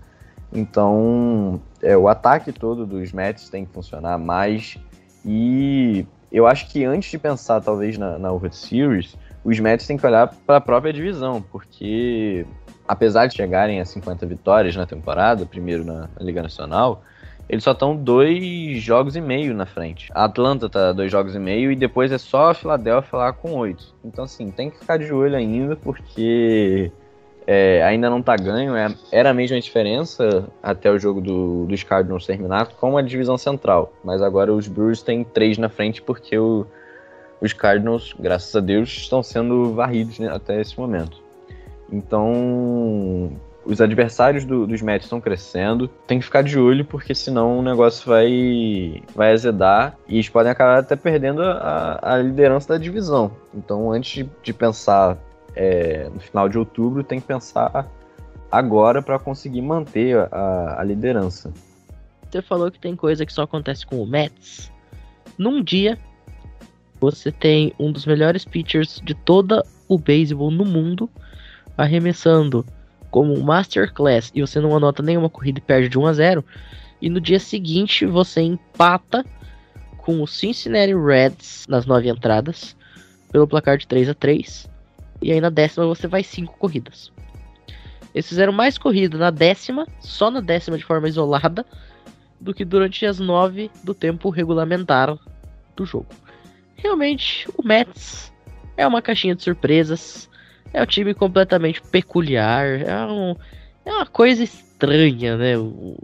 [0.52, 4.78] Então, é, o ataque todo dos Mets tem que funcionar mais.
[5.26, 9.98] E eu acho que antes de pensar, talvez, na, na World Series, os Mets têm
[9.98, 12.46] que olhar para a própria divisão, porque
[12.88, 17.04] apesar de chegarem a 50 vitórias na temporada, primeiro na, Liga Nacional,
[17.48, 20.10] eles só estão dois jogos e meio na frente.
[20.14, 23.54] A Atlanta tá dois jogos e meio e depois é só a Filadélfia lá com
[23.54, 23.94] oito.
[24.04, 26.92] Então, assim, tem que ficar de olho ainda, porque
[27.48, 31.84] É, ainda não tá ganho, é, era a mesma diferença até o jogo do, dos
[31.84, 33.94] Cardinals terminar com a divisão central.
[34.04, 36.66] Mas agora os Brewers têm três na frente porque o,
[37.40, 41.25] os Cardinals, graças a Deus, estão sendo varridos né, até esse momento.
[41.92, 43.32] Então,
[43.66, 45.88] os adversários do, dos Mets estão crescendo.
[46.08, 50.52] Tem que ficar de olho, porque senão o negócio vai, vai azedar e eles podem
[50.52, 53.32] acabar até perdendo a, a liderança da divisão.
[53.54, 55.18] Então, antes de, pensar
[55.56, 57.90] é, no final de outubro, tem que pensar
[58.52, 61.52] agora para conseguir manter a, a liderança.
[62.30, 64.72] Você falou que tem coisa que só acontece com o Mets.
[65.38, 65.98] Num dia,
[67.00, 71.10] você tem um dos melhores pitchers de toda o beisebol no mundo
[71.78, 72.66] arremessando
[73.10, 76.46] como masterclass e você não anota nenhuma corrida e perde de 1 a 0.
[77.02, 79.26] E no dia seguinte você empata
[79.98, 82.76] com o Cincinnati Reds nas nove entradas
[83.32, 84.70] pelo placar de 3 a 3
[85.22, 87.12] e aí na décima você vai cinco corridas.
[88.14, 91.66] Eles fizeram mais corrida na décima, só na décima de forma isolada,
[92.40, 95.18] do que durante as nove do tempo regulamentar
[95.76, 96.08] do jogo.
[96.76, 98.32] Realmente, o Mets
[98.78, 100.30] é uma caixinha de surpresas.
[100.76, 102.66] É um time completamente peculiar.
[102.82, 103.34] É, um,
[103.86, 105.58] é uma coisa estranha, né?
[105.58, 105.98] O,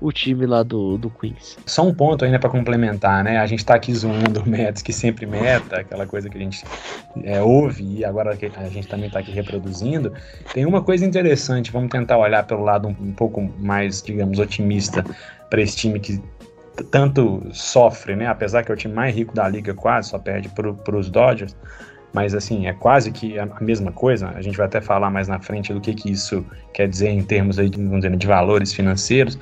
[0.00, 1.58] o time lá do, do Queens.
[1.66, 3.36] Só um ponto ainda para complementar, né?
[3.36, 6.64] A gente tá aqui zoando o Mets, que sempre meta, aquela coisa que a gente
[7.22, 10.14] é, ouve e agora a gente também tá aqui reproduzindo.
[10.54, 15.04] Tem uma coisa interessante, vamos tentar olhar pelo lado um, um pouco mais, digamos, otimista
[15.50, 16.18] para esse time que
[16.90, 18.26] tanto sofre, né?
[18.26, 21.54] Apesar que é o time mais rico da liga, quase só perde para os Dodgers.
[22.12, 24.30] Mas assim, é quase que a mesma coisa.
[24.34, 27.22] A gente vai até falar mais na frente do que, que isso quer dizer em
[27.22, 29.38] termos aí, dizer, de valores financeiros.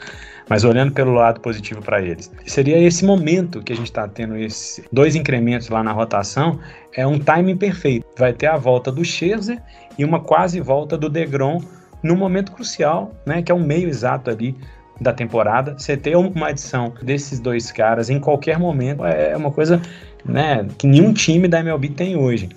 [0.49, 4.37] Mas olhando pelo lado positivo para eles, seria esse momento que a gente está tendo
[4.37, 6.61] esses dois incrementos lá na rotação,
[6.95, 8.07] é um timing perfeito.
[8.17, 9.61] Vai ter a volta do Scherzer
[9.99, 11.61] e uma quase volta do Degrom
[12.01, 14.55] no momento crucial, né, que é o meio exato ali
[15.01, 15.75] da temporada.
[15.77, 19.81] Você ter uma adição desses dois caras em qualquer momento é uma coisa
[20.29, 22.49] né, que nenhum time da MLB tem hoje.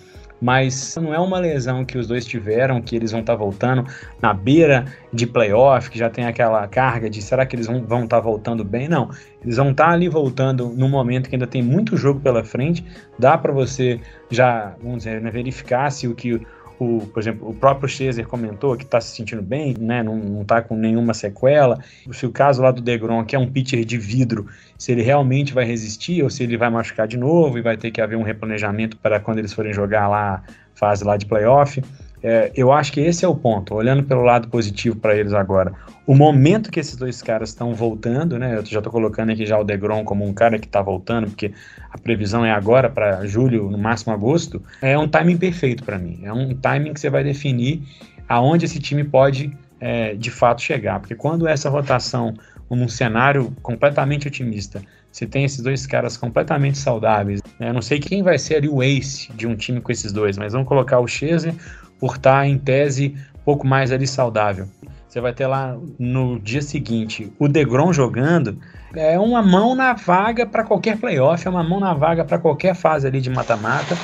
[0.42, 3.86] Mas não é uma lesão que os dois tiveram, que eles vão estar tá voltando
[4.22, 8.08] na beira de playoff, que já tem aquela carga de será que eles vão estar
[8.08, 8.88] tá voltando bem?
[8.88, 9.10] Não.
[9.44, 12.86] Eles vão estar tá ali voltando no momento que ainda tem muito jogo pela frente.
[13.18, 16.40] Dá para você já, vamos dizer, né, verificar se o que
[16.80, 20.46] o, por exemplo, o próprio Scherzer comentou que está se sentindo bem, né, não, não
[20.46, 21.78] tá com nenhuma sequela.
[22.12, 24.48] Se o caso lá do Degrom, que é um pitcher de vidro,
[24.80, 27.92] se ele realmente vai resistir ou se ele vai machucar de novo e vai ter
[27.92, 30.42] que haver um replanejamento para quando eles forem jogar lá
[30.74, 31.84] fase lá de playoff.
[32.24, 35.74] É, eu acho que esse é o ponto, olhando pelo lado positivo para eles agora.
[36.08, 38.58] O momento que esses dois caras estão voltando, né?
[38.58, 41.54] Eu já estou colocando aqui já o Degrom como um cara que está voltando, porque
[41.92, 44.62] a previsão é agora para julho, no máximo agosto.
[44.82, 46.22] É um timing perfeito para mim.
[46.24, 47.84] É um timing que você vai definir
[48.28, 51.00] aonde esse time pode é, de fato chegar.
[51.00, 52.34] Porque quando essa rotação,
[52.76, 57.42] num cenário completamente otimista, você tem esses dois caras completamente saudáveis.
[57.60, 57.70] Né?
[57.70, 60.38] Eu não sei quem vai ser ali o ace de um time com esses dois,
[60.38, 61.54] mas vamos colocar o Chese
[62.00, 64.68] por estar em tese pouco mais ali saudável.
[65.08, 68.60] Você vai ter lá no dia seguinte o Degrom jogando.
[68.96, 72.76] É uma mão na vaga para qualquer playoff, é uma mão na vaga para qualquer
[72.76, 73.98] fase ali de mata-mata.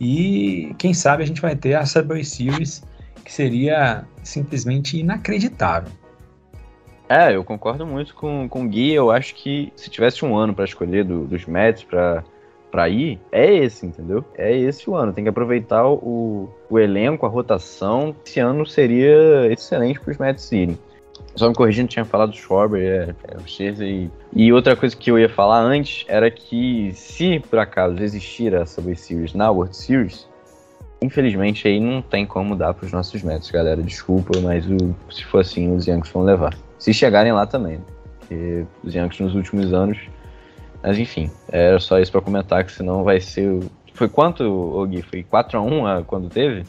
[0.00, 2.82] E quem sabe a gente vai ter a Subway Series,
[3.24, 5.92] que seria simplesmente inacreditável.
[7.08, 8.92] É, eu concordo muito com, com o Gui.
[8.92, 12.22] Eu acho que se tivesse um ano para escolher do, dos Mets para
[12.70, 14.24] para ir, é esse, entendeu?
[14.36, 15.12] É esse o ano.
[15.12, 18.14] Tem que aproveitar o, o elenco, a rotação.
[18.24, 20.78] Esse ano seria excelente para os Mets irem.
[21.34, 24.10] Só me corrigindo, tinha falado do Schwarber, é, é o Scherzer e...
[24.32, 28.66] e outra coisa que eu ia falar antes era que se por acaso existir a
[28.66, 30.28] Subway Series na World Series,
[31.00, 33.80] infelizmente aí não tem como dar para os nossos Mets, galera.
[33.82, 36.56] Desculpa, mas o, se for assim, os Yankees vão levar.
[36.78, 37.84] Se chegarem lá também, né?
[38.18, 39.98] porque os Yankees nos últimos anos
[40.82, 43.60] mas enfim, era só isso para comentar, que senão vai ser.
[43.94, 45.02] Foi quanto, Gui?
[45.02, 46.64] Foi 4x1 quando teve?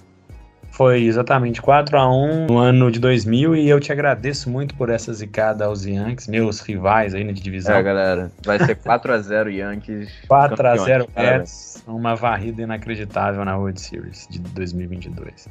[0.71, 5.65] Foi exatamente 4x1 no ano de 2000 e eu te agradeço muito por essa zicada
[5.65, 7.75] aos Yankees, meus rivais aí na divisão.
[7.75, 10.09] É, galera, vai ser 4x0 Yankees.
[10.29, 15.47] 4x0 Mets, uma varrida inacreditável na World Series de 2022.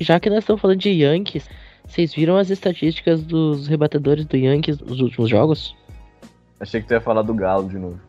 [0.00, 1.48] Já que nós estamos falando de Yankees,
[1.86, 5.76] vocês viram as estatísticas dos rebatedores do Yankees nos últimos jogos?
[6.58, 8.00] Achei que tu ia falar do Galo de novo.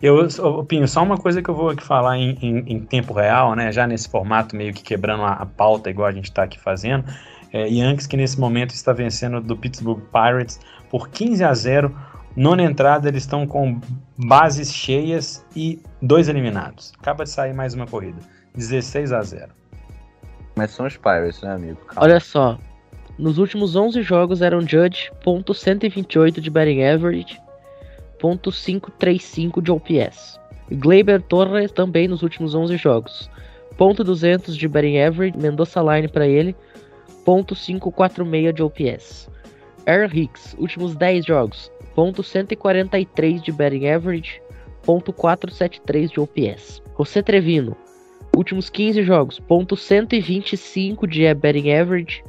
[0.00, 0.28] Eu,
[0.64, 3.72] Pinho, só uma coisa que eu vou aqui falar em, em, em, tempo real, né?
[3.72, 7.04] Já nesse formato meio que quebrando a, a pauta, igual a gente está aqui fazendo.
[7.52, 10.60] É, Yankees que nesse momento está vencendo do Pittsburgh Pirates
[10.90, 11.96] por 15 a 0.
[12.36, 13.80] Nona entrada, eles estão com
[14.18, 16.92] bases cheias e dois eliminados.
[17.00, 18.18] Acaba de sair mais uma corrida.
[18.54, 19.48] 16 a 0.
[20.54, 21.80] Mas são os Pirates, né, amigo?
[21.86, 22.02] Calma.
[22.02, 22.58] Olha só,
[23.18, 27.40] Nos últimos 11 jogos, Aaron Judge, ponto .128 de batting average,
[28.18, 30.38] ponto .535 de OPS.
[30.70, 33.30] Gleyber Torres também nos últimos 11 jogos,
[33.78, 36.54] ponto .200 de batting average, Mendoza Line para ele,
[37.24, 39.30] ponto .546 de OPS.
[39.86, 44.42] Aaron Hicks, últimos 10 jogos, ponto .143 de batting average,
[44.82, 46.82] ponto .473 de OPS.
[46.92, 47.74] José Trevino,
[48.36, 52.22] últimos 15 jogos, ponto .125 de batting average,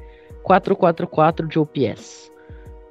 [0.48, 2.32] 444 de OPS.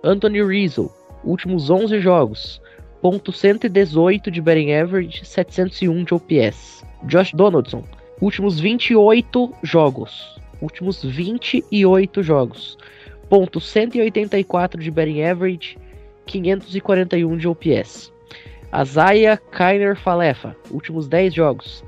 [0.03, 0.93] Anthony Rizzo,
[1.25, 2.61] últimos 11 jogos,
[3.01, 6.85] ponto .118 de batting average, 701 de OPS.
[7.11, 7.83] Josh Donaldson,
[8.21, 12.77] últimos 28 jogos, últimos 28 jogos,
[13.31, 15.79] ponto .184 de batting average,
[16.27, 18.13] 541 de OPS.
[18.71, 21.83] Azaya Kainer Falefa, últimos 10 jogos,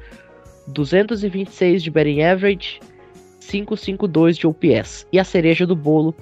[0.68, 2.80] 226 de batting average,
[3.48, 5.08] 552 de OPS.
[5.12, 6.14] E a cereja do bolo,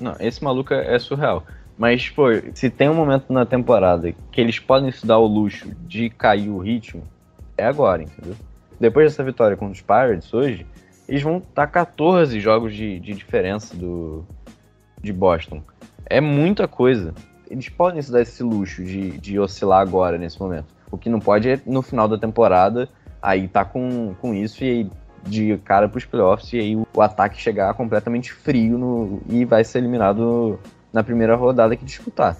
[0.00, 1.44] Não, esse maluco é surreal.
[1.76, 5.74] Mas, pô, se tem um momento na temporada que eles podem se dar o luxo
[5.86, 7.02] de cair o ritmo,
[7.56, 8.36] é agora, entendeu?
[8.78, 10.66] Depois dessa vitória contra os Pirates hoje,
[11.08, 14.24] eles vão estar 14 jogos de, de diferença do,
[15.00, 15.62] de Boston.
[16.06, 17.12] É muita coisa.
[17.50, 20.66] Eles podem se dar esse luxo de, de oscilar agora, nesse momento.
[20.90, 22.88] O que não pode é no final da temporada,
[23.20, 24.90] aí tá com, com isso e aí
[25.26, 29.78] de cara pros playoffs e aí o, ataque chegar completamente frio no, e vai ser
[29.78, 30.58] eliminado
[30.92, 32.36] na primeira rodada que disputar.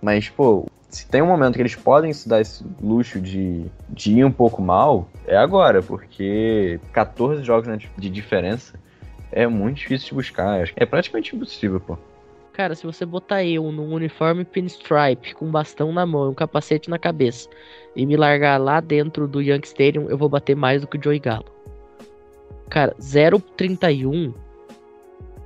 [0.00, 4.12] Mas, pô, se tem um momento que eles podem se dar esse luxo de, de
[4.12, 8.74] ir um pouco mal, é agora, porque 14 jogos de diferença
[9.30, 10.64] é muito difícil de buscar.
[10.76, 11.96] É praticamente impossível, pô.
[12.52, 16.34] Cara, se você botar eu num uniforme pinstripe, com um bastão na mão e um
[16.34, 17.48] capacete na cabeça,
[17.96, 21.02] e me largar lá dentro do Yankee Stadium, eu vou bater mais do que o
[21.02, 21.46] Joey Galo.
[22.72, 24.32] Cara, 0,31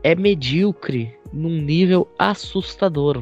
[0.05, 3.21] é medíocre num nível assustador.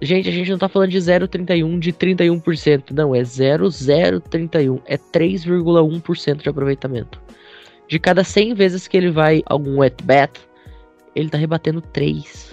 [0.00, 6.36] Gente, a gente não tá falando de 0,31 de 31%, não, é 0,031, é 3,1%
[6.36, 7.20] de aproveitamento.
[7.88, 10.40] De cada 100 vezes que ele vai algum at bat,
[11.12, 12.52] ele tá rebatendo 3.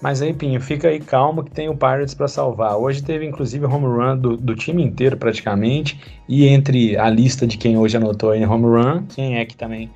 [0.00, 2.78] Mas aí, Pinho, fica aí calmo que tem o Pirates para salvar.
[2.78, 6.00] Hoje teve inclusive home run do, do, time inteiro praticamente.
[6.26, 9.90] E entre a lista de quem hoje anotou em home run, quem é que também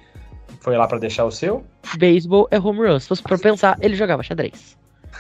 [0.61, 1.65] foi lá para deixar o seu?
[1.97, 3.01] Beisebol é home run.
[3.01, 4.77] Se fosse pra pensar, ele jogava xadrez.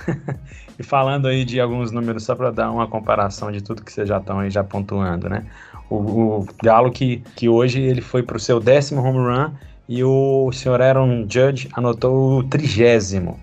[0.78, 4.09] e falando aí de alguns números, só para dar uma comparação de tudo que vocês
[4.09, 5.45] já estão aí já pontuando, né?
[5.88, 9.51] O, o Galo que, que hoje ele foi para o seu décimo home run
[9.88, 13.41] e o senhor Aaron Judge anotou o trigésimo.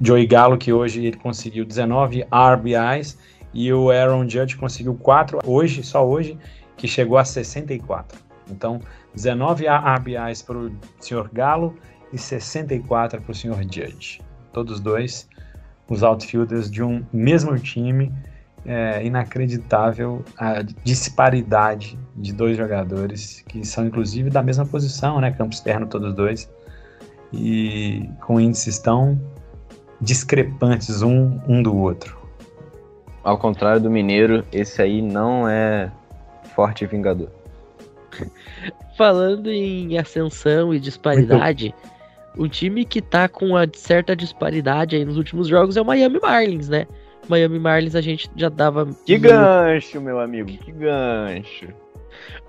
[0.00, 3.16] Joey Gallo, que hoje ele conseguiu 19 RBIs,
[3.52, 6.36] e o Aaron Judge conseguiu 4 hoje, só hoje,
[6.76, 8.18] que chegou a 64.
[8.50, 8.80] Então,
[9.14, 11.28] 19 RBIs para o Sr.
[11.32, 11.74] Galo
[12.12, 13.62] e 64 para o Sr.
[13.62, 14.20] Judge.
[14.52, 15.28] Todos dois
[15.88, 18.12] os outfielders de um mesmo time.
[18.66, 25.30] É inacreditável a disparidade de dois jogadores que são inclusive da mesma posição, né?
[25.32, 26.50] Campo externo todos dois.
[27.30, 29.20] E com índices tão
[30.00, 32.16] discrepantes um, um do outro.
[33.22, 35.92] Ao contrário do Mineiro, esse aí não é
[36.54, 37.28] forte vingador.
[38.96, 41.74] Falando em ascensão e disparidade,
[42.36, 46.20] o time que tá com uma certa disparidade aí nos últimos jogos é o Miami
[46.20, 46.86] Marlins, né?
[47.28, 48.88] Miami Marlins a gente já dava.
[49.06, 51.68] Que gancho, meu amigo, que gancho.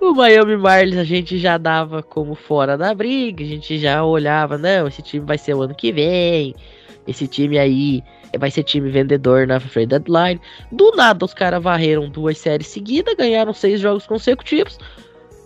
[0.00, 4.56] O Miami Marlins a gente já dava como fora da briga, a gente já olhava,
[4.58, 6.54] não, esse time vai ser o ano que vem,
[7.06, 8.02] esse time aí
[8.38, 10.40] vai ser time vendedor na free deadline.
[10.70, 14.78] Do nada os caras varreram duas séries seguidas, ganharam seis jogos consecutivos.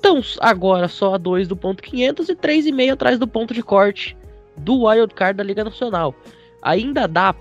[0.00, 3.52] Estão agora só a dois do ponto 500 e três e meio atrás do ponto
[3.52, 4.16] de corte
[4.56, 6.14] do wild card da Liga Nacional.
[6.62, 7.34] Ainda dá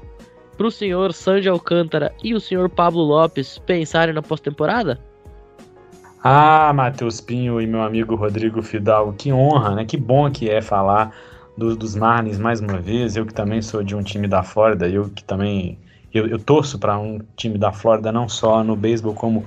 [0.58, 5.00] para o senhor Sandy Alcântara e o senhor Pablo Lopes pensarem na pós-temporada?
[6.22, 9.86] Ah, Matheus Pinho e meu amigo Rodrigo Fidalgo, que honra, né?
[9.86, 11.16] Que bom que é falar
[11.58, 13.16] do, dos Marlins mais uma vez.
[13.16, 15.80] Eu que também sou de um time da Flórida, eu que também
[16.14, 19.46] eu, eu torço para um time da Flórida não só no beisebol como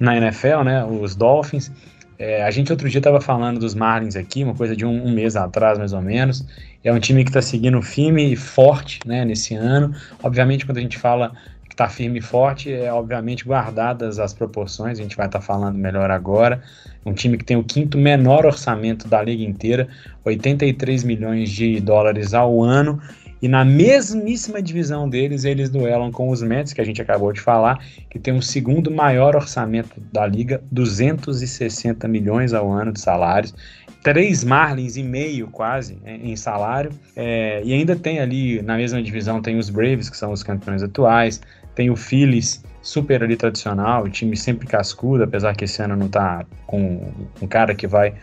[0.00, 0.84] na NFL, né?
[0.84, 1.70] Os Dolphins.
[2.18, 5.12] É, a gente outro dia estava falando dos Marlins aqui, uma coisa de um, um,
[5.12, 6.44] mês atrás mais ou menos.
[6.82, 9.24] É um time que está seguindo firme e forte, né?
[9.24, 9.94] Nesse ano.
[10.22, 11.32] Obviamente, quando a gente fala
[11.64, 15.44] que está firme e forte, é obviamente guardadas as proporções, a gente vai estar tá
[15.44, 16.62] falando melhor agora.
[17.04, 19.88] Um time que tem o quinto menor orçamento da liga inteira,
[20.24, 23.00] 83 milhões de dólares ao ano.
[23.44, 27.42] E na mesmíssima divisão deles, eles duelam com os Mets, que a gente acabou de
[27.42, 27.78] falar,
[28.08, 33.54] que tem o segundo maior orçamento da liga, 260 milhões ao ano de salários
[34.02, 36.90] três Marlins e meio quase em salário.
[37.14, 40.82] É, e ainda tem ali na mesma divisão tem os Braves, que são os campeões
[40.82, 41.42] atuais,
[41.74, 46.08] tem o Phillies, super ali tradicional, o time sempre cascudo, apesar que esse ano não
[46.08, 48.14] tá com um cara que vai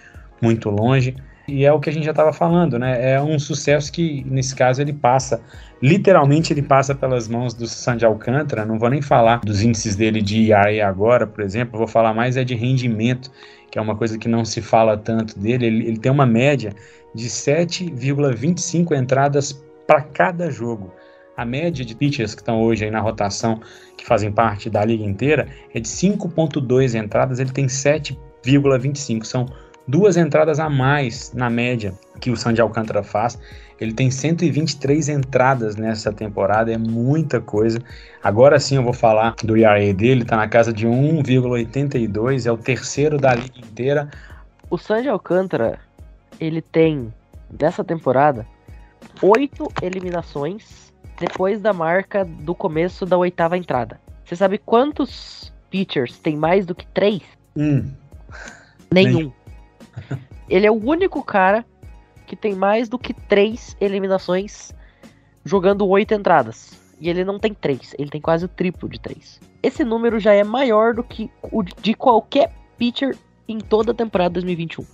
[0.42, 1.16] muito longe.
[1.52, 3.12] E é o que a gente já estava falando, né?
[3.12, 5.42] É um sucesso que, nesse caso, ele passa,
[5.82, 8.64] literalmente ele passa pelas mãos do Sandy Alcântara.
[8.64, 12.38] Não vou nem falar dos índices dele de ERA agora, por exemplo, vou falar mais
[12.38, 13.30] é de rendimento,
[13.70, 15.66] que é uma coisa que não se fala tanto dele.
[15.66, 16.74] Ele, ele tem uma média
[17.14, 20.94] de 7,25 entradas para cada jogo.
[21.36, 23.60] A média de pitchers que estão hoje aí na rotação,
[23.98, 29.26] que fazem parte da liga inteira, é de 5,2 entradas, ele tem 7,25.
[29.26, 29.46] São
[29.88, 33.40] duas entradas a mais na média que o Sandy Alcântara faz.
[33.80, 37.82] Ele tem 123 entradas nessa temporada, é muita coisa.
[38.24, 42.58] Agora sim eu vou falar do ERA dele, tá na casa de 1,82, é o
[42.58, 44.10] terceiro da liga inteira.
[44.70, 45.80] O Sandy Alcântara,
[46.40, 47.12] ele tem
[47.50, 48.46] dessa temporada
[49.22, 54.00] oito eliminações depois da marca do começo da oitava entrada.
[54.26, 57.22] Você sabe quantos pitchers tem mais do que três?
[57.56, 57.92] Hum.
[58.92, 59.32] Nenhum.
[60.50, 61.66] Ele é o único cara
[62.28, 64.74] que tem mais do que três eliminações
[65.44, 66.80] jogando oito entradas.
[67.00, 69.40] E ele não tem três, ele tem quase o triplo de três.
[69.64, 73.18] Esse número já é maior do que o de qualquer pitcher
[73.48, 74.86] em toda a temporada 2021.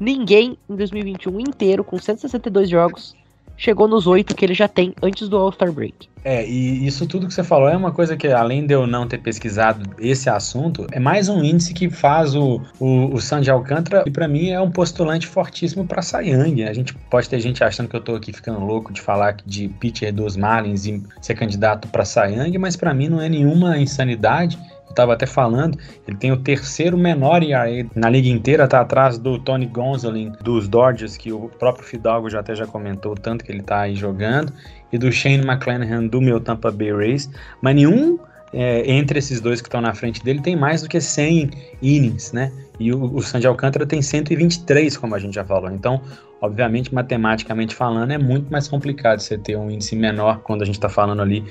[0.00, 3.16] Ninguém em 2021 inteiro, com 162 jogos,
[3.56, 6.08] chegou nos oito que ele já tem antes do All-Star Break.
[6.24, 9.06] É, e isso tudo que você falou é uma coisa que, além de eu não
[9.06, 14.02] ter pesquisado esse assunto, é mais um índice que faz o, o, o Sandy Alcântara,
[14.04, 16.64] e para mim é um postulante fortíssimo para Sayang.
[16.64, 19.68] A gente pode ter gente achando que eu tô aqui ficando louco de falar de
[19.68, 24.58] pitcher dos Marlins e ser candidato para Sayang, mas para mim não é nenhuma insanidade
[24.96, 25.78] estava até falando,
[26.08, 30.66] ele tem o terceiro menor ERA na liga inteira, tá atrás do Tony Gonsolin dos
[30.66, 34.52] Dodgers, que o próprio Fidalgo já até já comentou tanto que ele tá aí jogando,
[34.90, 37.30] e do Shane McClanahan do meu Tampa Bay Rays,
[37.60, 38.18] mas nenhum
[38.52, 41.50] é, entre esses dois que estão na frente dele tem mais do que 100
[41.82, 42.50] innings, né?
[42.78, 45.70] E o, o Sandy Alcântara tem 123, como a gente já falou.
[45.70, 46.00] Então,
[46.40, 50.76] obviamente, matematicamente falando, é muito mais complicado você ter um índice menor quando a gente
[50.76, 51.44] está falando ali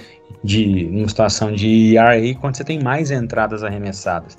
[0.44, 4.38] de uma situação de ERA quando você tem mais entradas arremessadas.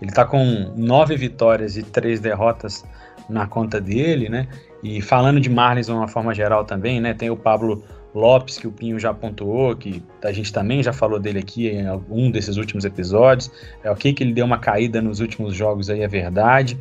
[0.00, 2.84] Ele está com nove vitórias e três derrotas
[3.28, 4.48] na conta dele, né?
[4.82, 7.14] E falando de Marlins de uma forma geral também, né?
[7.14, 7.82] Tem o Pablo
[8.14, 11.84] Lopes, que o Pinho já pontuou, que a gente também já falou dele aqui em
[12.08, 13.50] um desses últimos episódios.
[13.82, 16.78] É ok que ele deu uma caída nos últimos jogos aí, é verdade.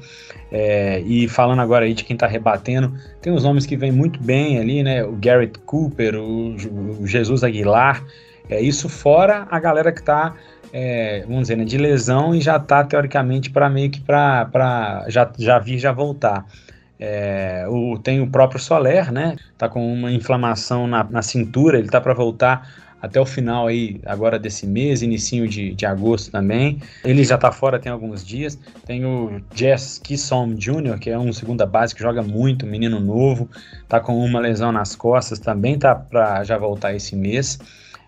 [0.52, 4.22] É, e falando agora aí de quem tá rebatendo, tem os nomes que vêm muito
[4.22, 5.04] bem ali, né?
[5.04, 6.56] O Garrett Cooper, o,
[7.00, 8.06] o Jesus Aguilar.
[8.48, 10.36] É isso fora a galera que tá,
[10.72, 15.32] é, vamos dizer, né, de lesão e já tá teoricamente para meio que para já,
[15.40, 16.46] já vir já voltar.
[17.06, 19.36] É, o, tem o próprio Soler, né?
[19.58, 22.66] Tá com uma inflamação na, na cintura, ele tá para voltar
[23.02, 26.80] até o final aí, agora desse mês, inicinho de, de agosto também.
[27.04, 28.58] Ele já tá fora tem alguns dias.
[28.86, 33.50] Tem o Jess Kissom Jr., que é um segunda base que joga muito, menino novo,
[33.90, 37.60] tá com uma lesão nas costas, também tá para já voltar esse mês.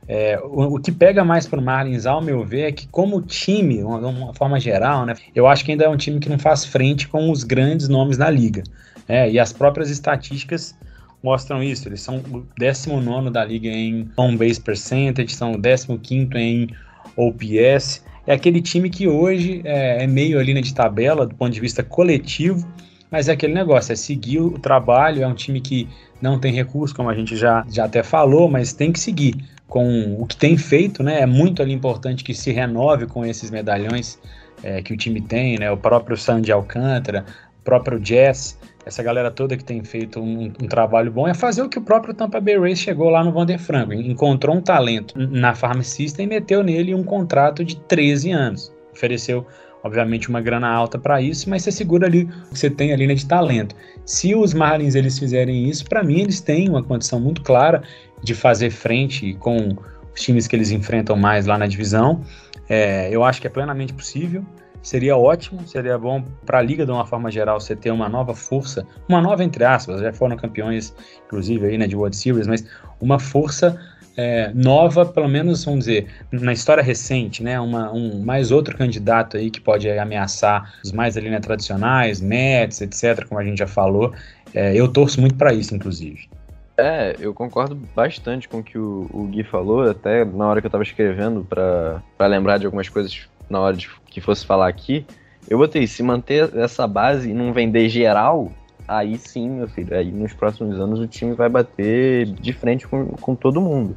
[0.08, 3.78] É, o, o, que pega mais pro Marlins, ao meu ver, é que como time,
[3.78, 6.38] de uma, uma, forma geral, né, eu acho que ainda é um time que não
[6.38, 8.64] faz frente com os grandes nomes da liga.
[9.08, 10.76] É, e as próprias estatísticas
[11.24, 11.88] mostram isso.
[11.88, 16.70] Eles são o 19 da liga em on-base percentage, são o 15 em
[17.16, 18.04] OPS.
[18.28, 21.84] É aquele time que hoje é, é meio ali de tabela do ponto de vista
[21.84, 22.68] coletivo,
[23.10, 25.88] mas é aquele negócio, é seguir o trabalho, é um time que
[26.26, 29.36] não tem recurso, como a gente já, já até falou, mas tem que seguir
[29.68, 31.22] com o que tem feito, né?
[31.22, 34.20] É muito ali importante que se renove com esses medalhões
[34.64, 35.72] é, que o time tem, né?
[35.72, 37.26] O próprio Sandy Alcântara,
[37.62, 41.64] o próprio Jazz, essa galera toda que tem feito um, um, trabalho bom é fazer
[41.64, 45.18] o que o próprio Tampa Bay Rays chegou lá no Vander Franco, encontrou um talento
[45.18, 48.72] na Farm System e meteu nele um contrato de 13 anos.
[48.94, 49.46] Ofereceu
[49.86, 53.06] obviamente uma grana alta para isso, mas você segura ali o que você tem ali
[53.06, 53.76] né, de talento.
[54.04, 57.84] Se os Marlins eles fizerem isso, para mim eles têm uma condição muito clara
[58.24, 59.76] de fazer frente com
[60.12, 62.24] os times que eles enfrentam mais lá na divisão.
[62.68, 64.44] É, eu acho que é plenamente possível.
[64.82, 68.34] Seria ótimo, seria bom para a liga de uma forma geral você ter uma nova
[68.34, 70.96] força, uma nova entre aspas, já foram campeões,
[71.28, 72.66] inclusive aí né, de World Series, mas
[73.00, 73.80] uma força
[74.18, 77.60] é, nova, pelo menos, vamos dizer, na história recente, né?
[77.60, 82.82] Uma, um mais outro candidato aí que pode ameaçar os mais ali, né, tradicionais, Mets,
[82.82, 84.14] etc., como a gente já falou.
[84.54, 86.30] É, eu torço muito para isso, inclusive.
[86.78, 90.68] É, eu concordo bastante com o que o, o Gui falou, até na hora que
[90.68, 95.06] eu tava escrevendo para lembrar de algumas coisas na hora de que fosse falar aqui.
[95.48, 98.52] Eu botei, se manter essa base e não vender geral,
[98.88, 103.08] aí sim, meu filho, aí nos próximos anos o time vai bater de frente com,
[103.08, 103.96] com todo mundo.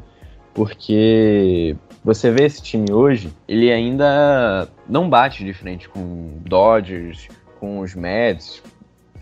[0.58, 7.28] Porque você vê esse time hoje, ele ainda não bate de frente com Dodgers,
[7.60, 8.60] com os Mets,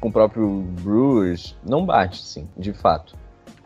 [0.01, 0.49] com o próprio
[0.81, 3.15] Brewers, não bate, sim, de fato.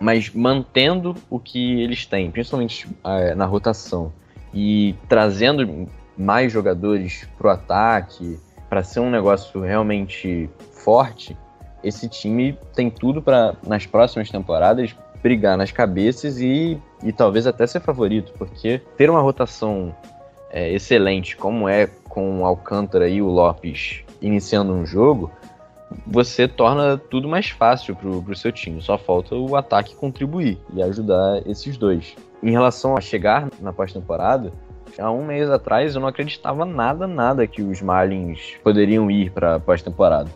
[0.00, 4.12] Mas mantendo o que eles têm, principalmente é, na rotação,
[4.52, 8.36] e trazendo mais jogadores pro ataque,
[8.68, 11.36] para ser um negócio realmente forte,
[11.84, 14.92] esse time tem tudo para nas próximas temporadas
[15.22, 19.94] brigar nas cabeças e, e talvez até ser favorito, porque ter uma rotação
[20.50, 25.30] é, excelente como é com o Alcântara e o Lopes iniciando um jogo,
[26.06, 28.80] você torna tudo mais fácil pro, pro seu time.
[28.82, 32.14] Só falta o ataque contribuir e ajudar esses dois.
[32.42, 34.52] Em relação a chegar na pós-temporada,
[34.98, 39.60] há um mês atrás eu não acreditava nada, nada que os Marlins poderiam ir para
[39.60, 40.30] pós-temporada.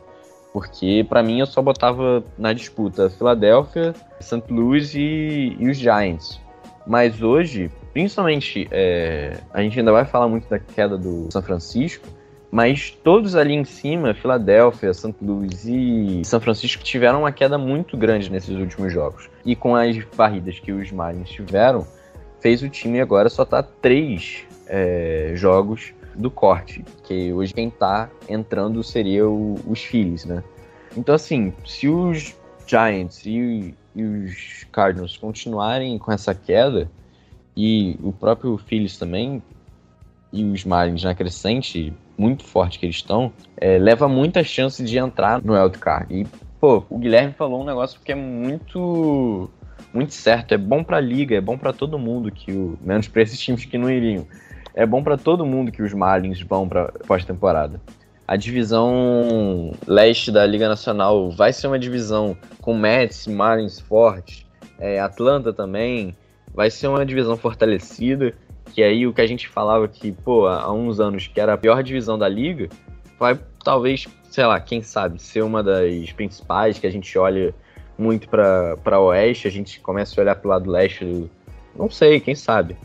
[0.55, 4.45] Porque para mim eu só botava na disputa Filadélfia, St.
[4.49, 6.41] Louis e, e, os Giants.
[6.87, 12.07] Mas hoje, principalmente, é, a gente ainda vai falar muito da queda do São Francisco,
[12.53, 15.17] mas todos ali em cima, Filadélfia, St.
[15.21, 19.29] Louis e São Francisco tiveram uma queda muito grande nesses últimos jogos.
[19.45, 21.85] E com as varridas que os Marlins tiveram,
[22.39, 27.71] fez o time agora só estar tá três é, jogos do corte, que hoje quem
[27.71, 30.43] tá entrando seria o, os Phillies, né?
[30.97, 32.35] Então, assim, se os
[32.67, 36.91] Giants e, e, os Cardinals continuarem com essa queda,
[37.57, 39.43] e o próprio Phillies também,
[40.33, 44.99] e os Marlins na crescente, muito forte que eles estão, é, leva muita chance de
[44.99, 46.13] entrar no wildcard.
[46.13, 46.27] E,
[46.61, 49.51] pô, o Guilherme falou um negócio que é muito
[49.93, 53.07] muito certo, é bom para a liga, é bom para todo mundo que o menos
[53.07, 54.27] para esses times que não iriam
[54.75, 57.81] é bom para todo mundo que os Marlins vão para pós-temporada.
[58.27, 64.47] A divisão leste da Liga Nacional vai ser uma divisão com Mets, Marlins fortes,
[64.79, 66.15] é, Atlanta também,
[66.55, 68.35] vai ser uma divisão fortalecida,
[68.73, 71.59] que aí o que a gente falava que, pô, há uns anos que era a
[71.59, 72.69] pior divisão da liga,
[73.19, 77.55] vai talvez, sei lá, quem sabe, ser uma das principais, que a gente olha
[77.97, 81.31] muito para oeste, a gente começa a olhar para o lado leste,
[81.77, 82.77] não sei, quem sabe.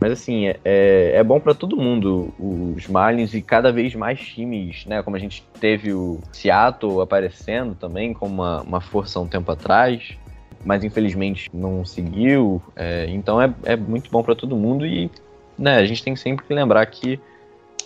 [0.00, 4.18] Mas assim, é, é, é bom para todo mundo os Marlins e cada vez mais
[4.18, 5.02] times, né?
[5.02, 10.16] Como a gente teve o Seattle aparecendo também como uma, uma força um tempo atrás,
[10.64, 12.62] mas infelizmente não seguiu.
[12.74, 15.10] É, então é, é muito bom para todo mundo e
[15.58, 17.20] né, a gente tem sempre que lembrar que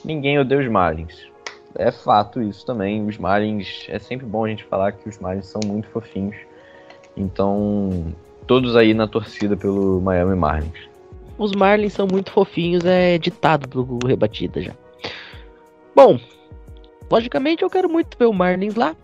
[0.05, 1.27] ninguém odeia os Marlins.
[1.77, 3.05] É fato isso também.
[3.05, 6.37] Os Marlins, é sempre bom a gente falar que os Marlins são muito fofinhos.
[7.17, 8.15] Então,
[8.47, 10.94] todos aí na torcida pelo Miami Marlins
[11.39, 14.73] os Marlins são muito fofinhos, é ditado do Rebatida já.
[15.95, 16.19] Bom,
[17.11, 18.97] logicamente eu quero muito ver o Marlins lá.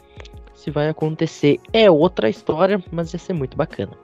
[0.54, 3.96] Se vai acontecer é outra história, mas ia ser muito bacana.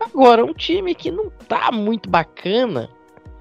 [0.00, 2.88] Agora, um time que não tá muito bacana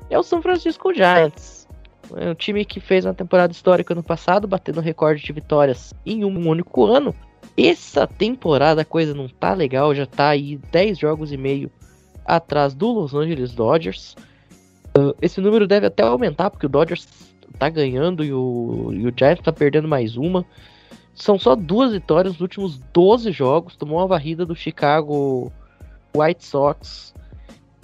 [0.10, 1.68] é o São Francisco Giants.
[2.16, 6.26] É um time que fez uma temporada histórica no passado, batendo recorde de vitórias em
[6.26, 7.16] um único ano.
[7.56, 11.72] Essa temporada a coisa não tá legal, já tá aí 10 jogos e meio
[12.36, 14.16] atrás do Los Angeles Dodgers.
[14.98, 17.08] Uh, esse número deve até aumentar, porque o Dodgers
[17.58, 20.46] tá ganhando e o, e o Giants tá perdendo mais uma.
[21.14, 23.76] São só duas vitórias nos últimos 12 jogos.
[23.76, 25.52] Tomou uma varrida do Chicago
[26.16, 27.14] White Sox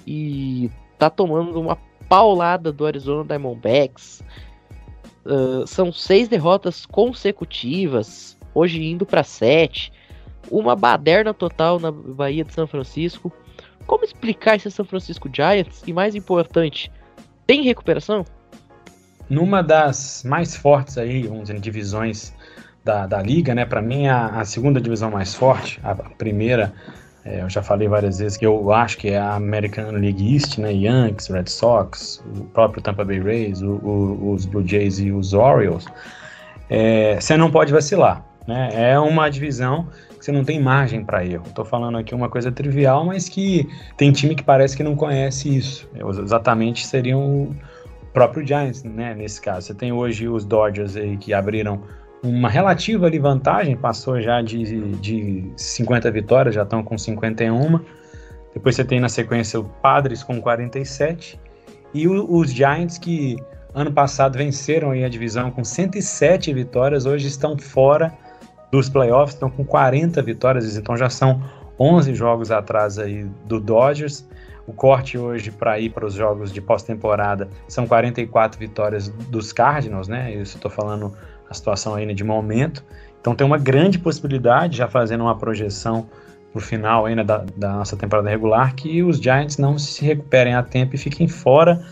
[0.08, 1.78] e tá tomando uma
[2.08, 4.24] paulada do Arizona Diamondbacks.
[5.26, 9.92] Uh, são seis derrotas consecutivas, hoje indo para sete.
[10.52, 13.34] Uma baderna total na Bahia de São Francisco.
[13.86, 15.84] Como explicar esse São Francisco Giants?
[15.86, 16.92] E mais importante,
[17.46, 18.26] tem recuperação?
[19.30, 22.34] Numa das mais fortes aí, vamos dizer, divisões
[22.84, 23.66] da, da liga, né?
[23.66, 26.72] Para mim, a, a, segunda divisão mais forte, a, primeira,
[27.24, 30.60] é, eu já falei várias vezes que eu acho que é a American League East,
[30.60, 30.72] né?
[30.72, 35.34] Yankees, Red Sox, o próprio Tampa Bay Rays, o, o, os Blue Jays e os
[35.34, 35.86] Orioles.
[36.70, 38.70] É, você não pode vacilar, né?
[38.74, 39.88] É uma divisão
[40.26, 41.44] você não tem margem para erro.
[41.46, 45.56] Estou falando aqui uma coisa trivial, mas que tem time que parece que não conhece
[45.56, 45.88] isso.
[46.20, 47.56] Exatamente seriam o
[48.12, 49.14] próprio Giants, né?
[49.14, 51.84] Nesse caso, você tem hoje os Dodgers aí que abriram
[52.24, 57.80] uma relativa ali vantagem, passou já de, de 50 vitórias, já estão com 51.
[58.52, 61.40] Depois você tem na sequência o Padres com 47
[61.94, 63.38] e o, os Giants que
[63.76, 68.12] ano passado venceram a divisão com 107 vitórias, hoje estão fora
[68.72, 71.42] dos playoffs, estão com 40 vitórias, então já são
[71.80, 74.28] 11 jogos atrás aí do Dodgers.
[74.68, 80.08] O corte hoje para ir para os jogos de pós-temporada são 44 vitórias dos Cardinals,
[80.08, 80.34] né?
[80.34, 81.14] Isso estou falando
[81.50, 82.84] a situação ainda de momento.
[83.22, 86.08] Então tem uma grande possibilidade, já fazendo uma projeção
[86.52, 90.56] para o final ainda da, da nossa temporada regular, que os Giants não se recuperem
[90.56, 91.84] a tempo e fiquem fora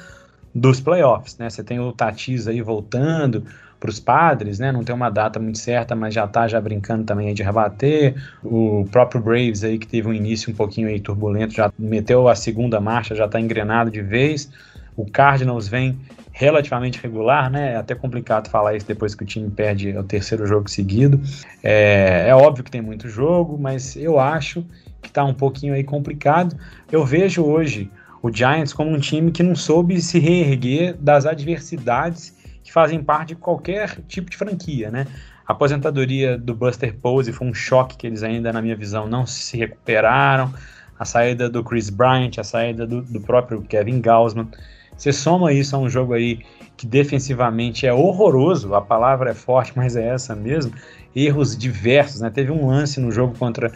[0.53, 1.49] dos playoffs, né?
[1.49, 3.43] Você tem o Tatis aí voltando,
[3.83, 4.71] para os padres, né?
[4.71, 8.15] Não tem uma data muito certa, mas já está já brincando também de rebater.
[8.41, 12.35] O próprio Braves aí que teve um início um pouquinho aí turbulento, já meteu a
[12.35, 14.49] segunda marcha, já está engrenado de vez.
[14.95, 15.99] O Cardinals vem
[16.31, 17.73] relativamente regular, né?
[17.73, 21.19] É até complicado falar isso depois que o time perde o terceiro jogo seguido.
[21.61, 24.65] É, é óbvio que tem muito jogo, mas eu acho
[25.01, 26.55] que está um pouquinho aí complicado.
[26.89, 32.33] Eu vejo hoje o Giants como um time que não soube se reerguer das adversidades
[32.63, 35.05] que fazem parte de qualquer tipo de franquia, né?
[35.45, 39.25] A aposentadoria do Buster Posey foi um choque que eles ainda, na minha visão, não
[39.25, 40.53] se recuperaram.
[40.97, 44.47] A saída do Chris Bryant, a saída do, do próprio Kevin Gausman.
[44.95, 46.41] Você soma isso a um jogo aí
[46.77, 50.71] que defensivamente é horroroso, a palavra é forte, mas é essa mesmo.
[51.15, 52.29] Erros diversos, né?
[52.29, 53.71] Teve um lance no jogo contra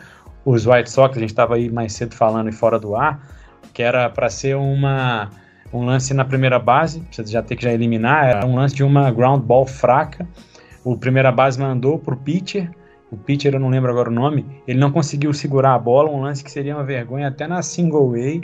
[0.46, 3.20] os White Sox, a gente estava aí mais cedo falando e fora do ar,
[3.74, 5.30] que era para ser uma
[5.72, 8.84] um lance na primeira base, você já tem que já eliminar, era um lance de
[8.84, 10.28] uma ground ball fraca.
[10.84, 12.72] O primeira base mandou pro pitcher,
[13.12, 16.22] o pitcher eu não lembro agora o nome, ele não conseguiu segurar a bola, um
[16.22, 18.42] lance que seria uma vergonha até na single way.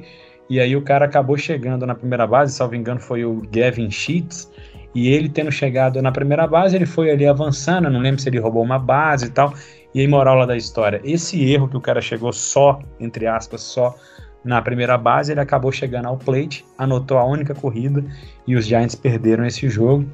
[0.50, 4.52] E aí o cara acabou chegando na primeira base, salvo engano foi o Gavin Sheets,
[4.94, 8.40] e ele tendo chegado na primeira base, ele foi ali avançando, não lembro se ele
[8.40, 9.54] roubou uma base e tal.
[9.94, 13.62] E aí, moral lá da história, esse erro que o cara chegou só, entre aspas,
[13.62, 13.96] só
[14.44, 18.04] na primeira base, ele acabou chegando ao plate, anotou a única corrida
[18.46, 20.06] e os Giants perderam esse jogo.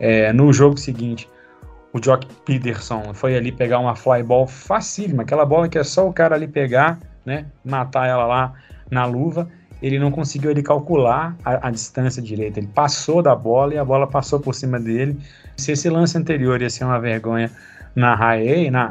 [0.00, 1.28] É, no jogo seguinte,
[1.92, 6.08] o Jock Peterson foi ali pegar uma fly ball facílima, aquela bola que é só
[6.08, 8.52] o cara ali pegar, né, matar ela lá
[8.90, 9.48] na luva.
[9.80, 12.58] Ele não conseguiu ele calcular a, a distância direita.
[12.58, 15.16] Ele passou da bola e a bola passou por cima dele.
[15.56, 17.48] Se esse lance anterior ia ser uma vergonha
[17.94, 18.90] na high A, na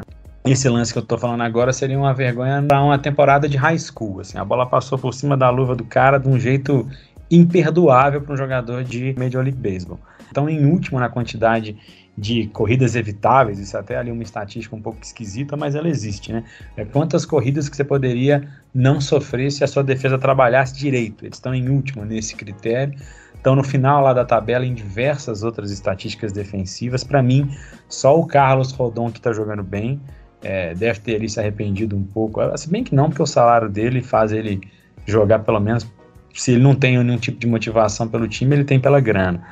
[0.52, 3.78] esse lance que eu tô falando agora seria uma vergonha para uma temporada de high
[3.78, 4.20] school.
[4.20, 6.88] Assim, a bola passou por cima da luva do cara de um jeito
[7.30, 9.98] imperdoável para um jogador de Major League Baseball.
[10.30, 11.76] Então, em último na quantidade
[12.16, 16.32] de corridas evitáveis, isso é até ali uma estatística um pouco esquisita, mas ela existe,
[16.32, 16.42] né?
[16.76, 21.24] É quantas corridas que você poderia não sofrer se a sua defesa trabalhasse direito.
[21.24, 22.98] Eles estão em último nesse critério.
[23.34, 27.04] Estão no final lá da tabela em diversas outras estatísticas defensivas.
[27.04, 27.48] Para mim,
[27.88, 30.00] só o Carlos Rodon que está jogando bem
[30.42, 32.40] é, deve ter ali se arrependido um pouco.
[32.56, 34.60] Se bem que não, porque o salário dele faz ele
[35.06, 35.86] jogar pelo menos.
[36.34, 39.42] Se ele não tem nenhum tipo de motivação pelo time, ele tem pela grana.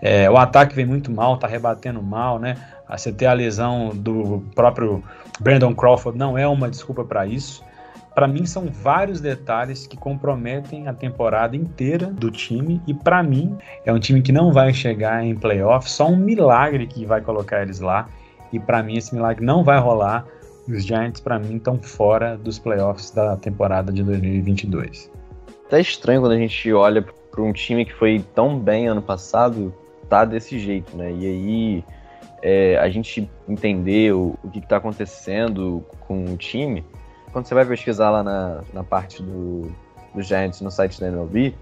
[0.00, 2.56] É, o ataque vem muito mal, tá rebatendo mal, né?
[2.88, 5.02] Ah, você ter a lesão do próprio
[5.40, 7.64] Brandon Crawford não é uma desculpa para isso.
[8.14, 13.56] Para mim são vários detalhes que comprometem a temporada inteira do time e para mim
[13.84, 17.62] é um time que não vai chegar em playoff, só um milagre que vai colocar
[17.62, 18.08] eles lá.
[18.52, 20.26] E para mim esse milagre não vai rolar.
[20.68, 25.10] Os Giants para mim estão fora dos playoffs da temporada de 2022.
[25.68, 29.72] Tá estranho quando a gente olha para um time que foi tão bem ano passado,
[30.08, 31.12] tá desse jeito, né?
[31.12, 31.84] E aí
[32.42, 36.84] é, a gente entender o, o que está acontecendo com o time,
[37.32, 39.70] quando você vai pesquisar lá na, na parte do,
[40.14, 41.54] do Giants no site da MLB,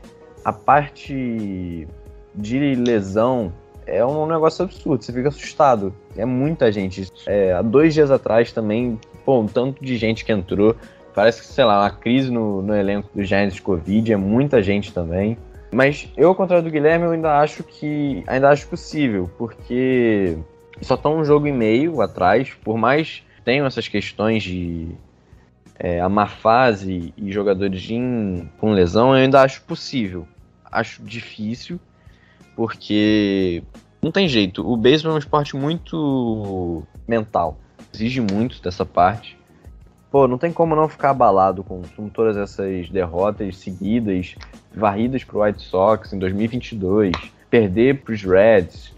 [0.45, 1.89] a parte
[2.35, 3.53] de lesão
[3.87, 5.95] é um negócio absurdo, você fica assustado.
[6.17, 7.11] É muita gente.
[7.27, 10.77] É, há dois dias atrás também, pô, um tanto de gente que entrou.
[11.15, 14.93] Parece que, sei lá, uma crise no, no elenco do Giants Covid, é muita gente
[14.93, 15.39] também.
[15.71, 18.23] Mas eu, ao contrário do Guilherme, eu ainda acho que.
[18.27, 20.37] ainda acho possível, porque
[20.81, 24.89] só estão um jogo e meio atrás, por mais tenham essas questões de
[25.79, 27.95] é, a má fase e jogadores de,
[28.59, 30.27] com lesão, eu ainda acho possível.
[30.71, 31.79] Acho difícil,
[32.57, 33.63] porque
[34.03, 34.69] não tem jeito.
[34.69, 37.59] O beisebol é um esporte muito mental.
[37.95, 39.39] Exige muito dessa parte.
[40.11, 44.35] Pô, não tem como não ficar abalado com, com todas essas derrotas seguidas,
[44.75, 47.13] varridas pro White Sox em 2022,
[47.51, 48.95] perder pros Reds,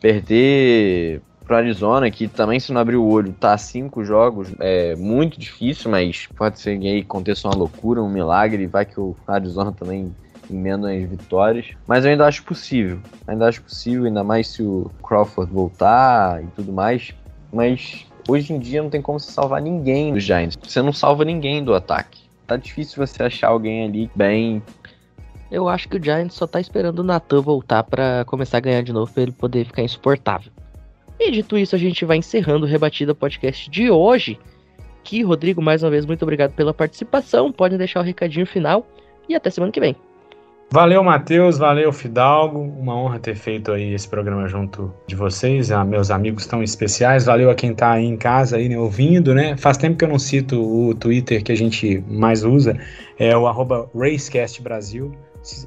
[0.00, 5.38] perder pro Arizona, que também se não abrir o olho tá cinco jogos, é muito
[5.38, 9.72] difícil, mas pode ser que aí aconteça uma loucura, um milagre, vai que o Arizona
[9.72, 10.14] também
[10.48, 11.66] as vitórias.
[11.86, 13.00] Mas eu ainda acho possível.
[13.26, 17.12] Ainda acho possível, ainda mais se o Crawford voltar e tudo mais.
[17.52, 20.58] Mas hoje em dia não tem como se salvar ninguém dos Giants.
[20.62, 22.22] Você não salva ninguém do ataque.
[22.46, 24.62] tá difícil você achar alguém ali bem.
[25.50, 28.82] Eu acho que o Giants só tá esperando o Natan voltar pra começar a ganhar
[28.82, 30.50] de novo pra ele poder ficar insuportável.
[31.18, 34.38] E dito isso, a gente vai encerrando o Rebatida Podcast de hoje.
[35.04, 37.52] Que, Rodrigo, mais uma vez, muito obrigado pela participação.
[37.52, 38.86] Podem deixar o recadinho final
[39.28, 39.94] e até semana que vem.
[40.74, 42.58] Valeu, Matheus, valeu, Fidalgo.
[42.58, 47.26] Uma honra ter feito aí esse programa junto de vocês, a meus amigos tão especiais.
[47.26, 49.56] Valeu a quem tá aí em casa aí, né, ouvindo, né?
[49.56, 52.76] Faz tempo que eu não cito o Twitter que a gente mais usa,
[53.16, 55.12] é o arroba RaceCastBrasil.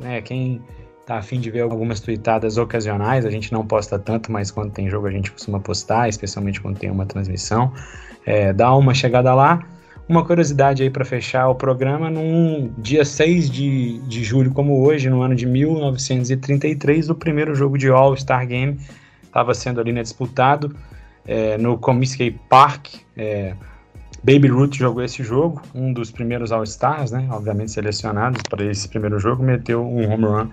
[0.02, 0.62] Né, quem
[1.06, 4.90] tá afim de ver algumas tweetadas ocasionais, a gente não posta tanto, mas quando tem
[4.90, 7.72] jogo a gente costuma postar, especialmente quando tem uma transmissão.
[8.26, 9.66] É, dá uma chegada lá.
[10.10, 15.10] Uma curiosidade aí para fechar o programa, num dia 6 de, de julho, como hoje,
[15.10, 18.80] no ano de 1933, o primeiro jogo de All-Star Game
[19.22, 20.74] estava sendo ali né, disputado
[21.28, 22.88] é, no Comiskey Park.
[23.18, 23.54] É,
[24.24, 29.20] Baby Ruth jogou esse jogo, um dos primeiros All-Stars, né, obviamente selecionados para esse primeiro
[29.20, 30.50] jogo, meteu um home run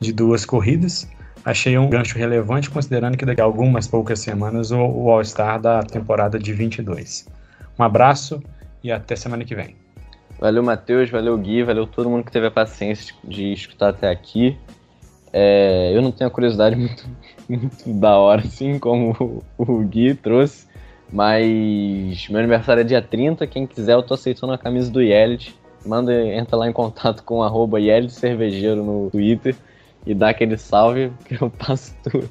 [0.00, 1.08] de duas corridas.
[1.44, 5.80] Achei um gancho relevante, considerando que daqui a algumas poucas semanas o, o All-Star da
[5.84, 7.28] temporada de 22.
[7.78, 8.42] Um abraço
[8.86, 9.76] e até semana que vem.
[10.38, 14.56] Valeu, Matheus, valeu, Gui, valeu todo mundo que teve a paciência de escutar até aqui.
[15.32, 17.04] É, eu não tenho a curiosidade muito,
[17.48, 20.66] muito da hora, assim, como o, o Gui trouxe,
[21.12, 25.54] mas meu aniversário é dia 30, quem quiser eu tô aceitando a camisa do Yelit.
[25.84, 27.78] Manda, entra lá em contato com arroba
[28.08, 29.54] Cervejeiro no Twitter
[30.04, 32.28] e dá aquele salve que eu passo tudo.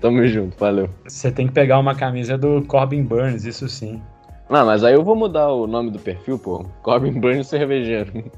[0.00, 0.88] Tamo junto, valeu.
[1.06, 4.00] Você tem que pegar uma camisa do Corbin Burns, isso sim.
[4.48, 6.64] Não, mas aí eu vou mudar o nome do perfil, pô.
[6.82, 8.30] Corbin Burns Cervejeiro.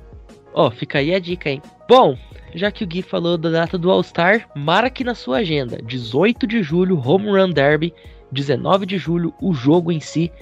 [0.52, 1.62] Ó, oh, fica aí a dica, hein?
[1.88, 2.16] Bom,
[2.54, 5.78] já que o Gui falou da data do All-Star, marque na sua agenda.
[5.82, 7.94] 18 de julho, Home Run Derby.
[8.32, 10.32] 19 de julho, o jogo em si.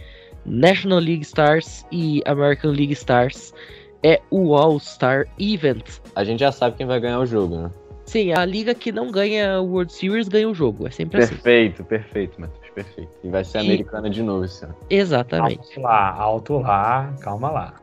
[0.46, 3.52] National League Stars e American League Stars.
[4.02, 5.98] É o All-Star Event.
[6.14, 7.70] A gente já sabe quem vai ganhar o jogo, né?
[8.06, 10.86] Sim, a liga que não ganha o World Series ganha o jogo.
[10.86, 11.42] É sempre perfeito, assim.
[11.42, 13.10] Perfeito, perfeito, Matheus, perfeito.
[13.24, 13.60] E vai ser e...
[13.62, 14.74] americana de novo esse ano.
[14.88, 15.58] Exatamente.
[15.58, 17.74] Alto lá, alto lá, calma lá.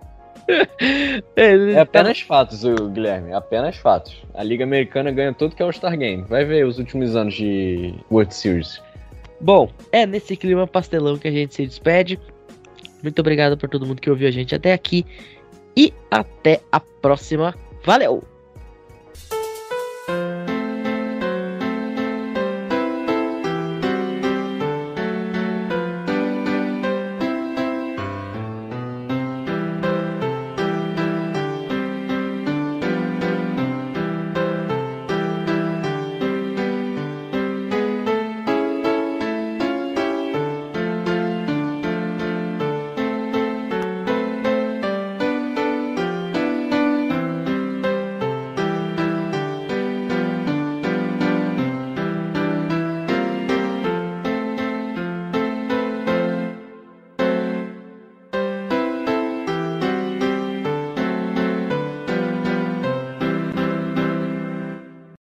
[1.36, 3.34] é apenas fatos, Guilherme.
[3.34, 4.24] Apenas fatos.
[4.34, 6.24] A Liga Americana ganha tudo que é o Star Game.
[6.24, 8.82] Vai ver os últimos anos de World Series.
[9.42, 12.20] Bom, é nesse clima pastelão que a gente se despede.
[13.02, 15.06] Muito obrigado por todo mundo que ouviu a gente até aqui.
[15.76, 17.54] E até a próxima.
[17.84, 18.35] Valeu!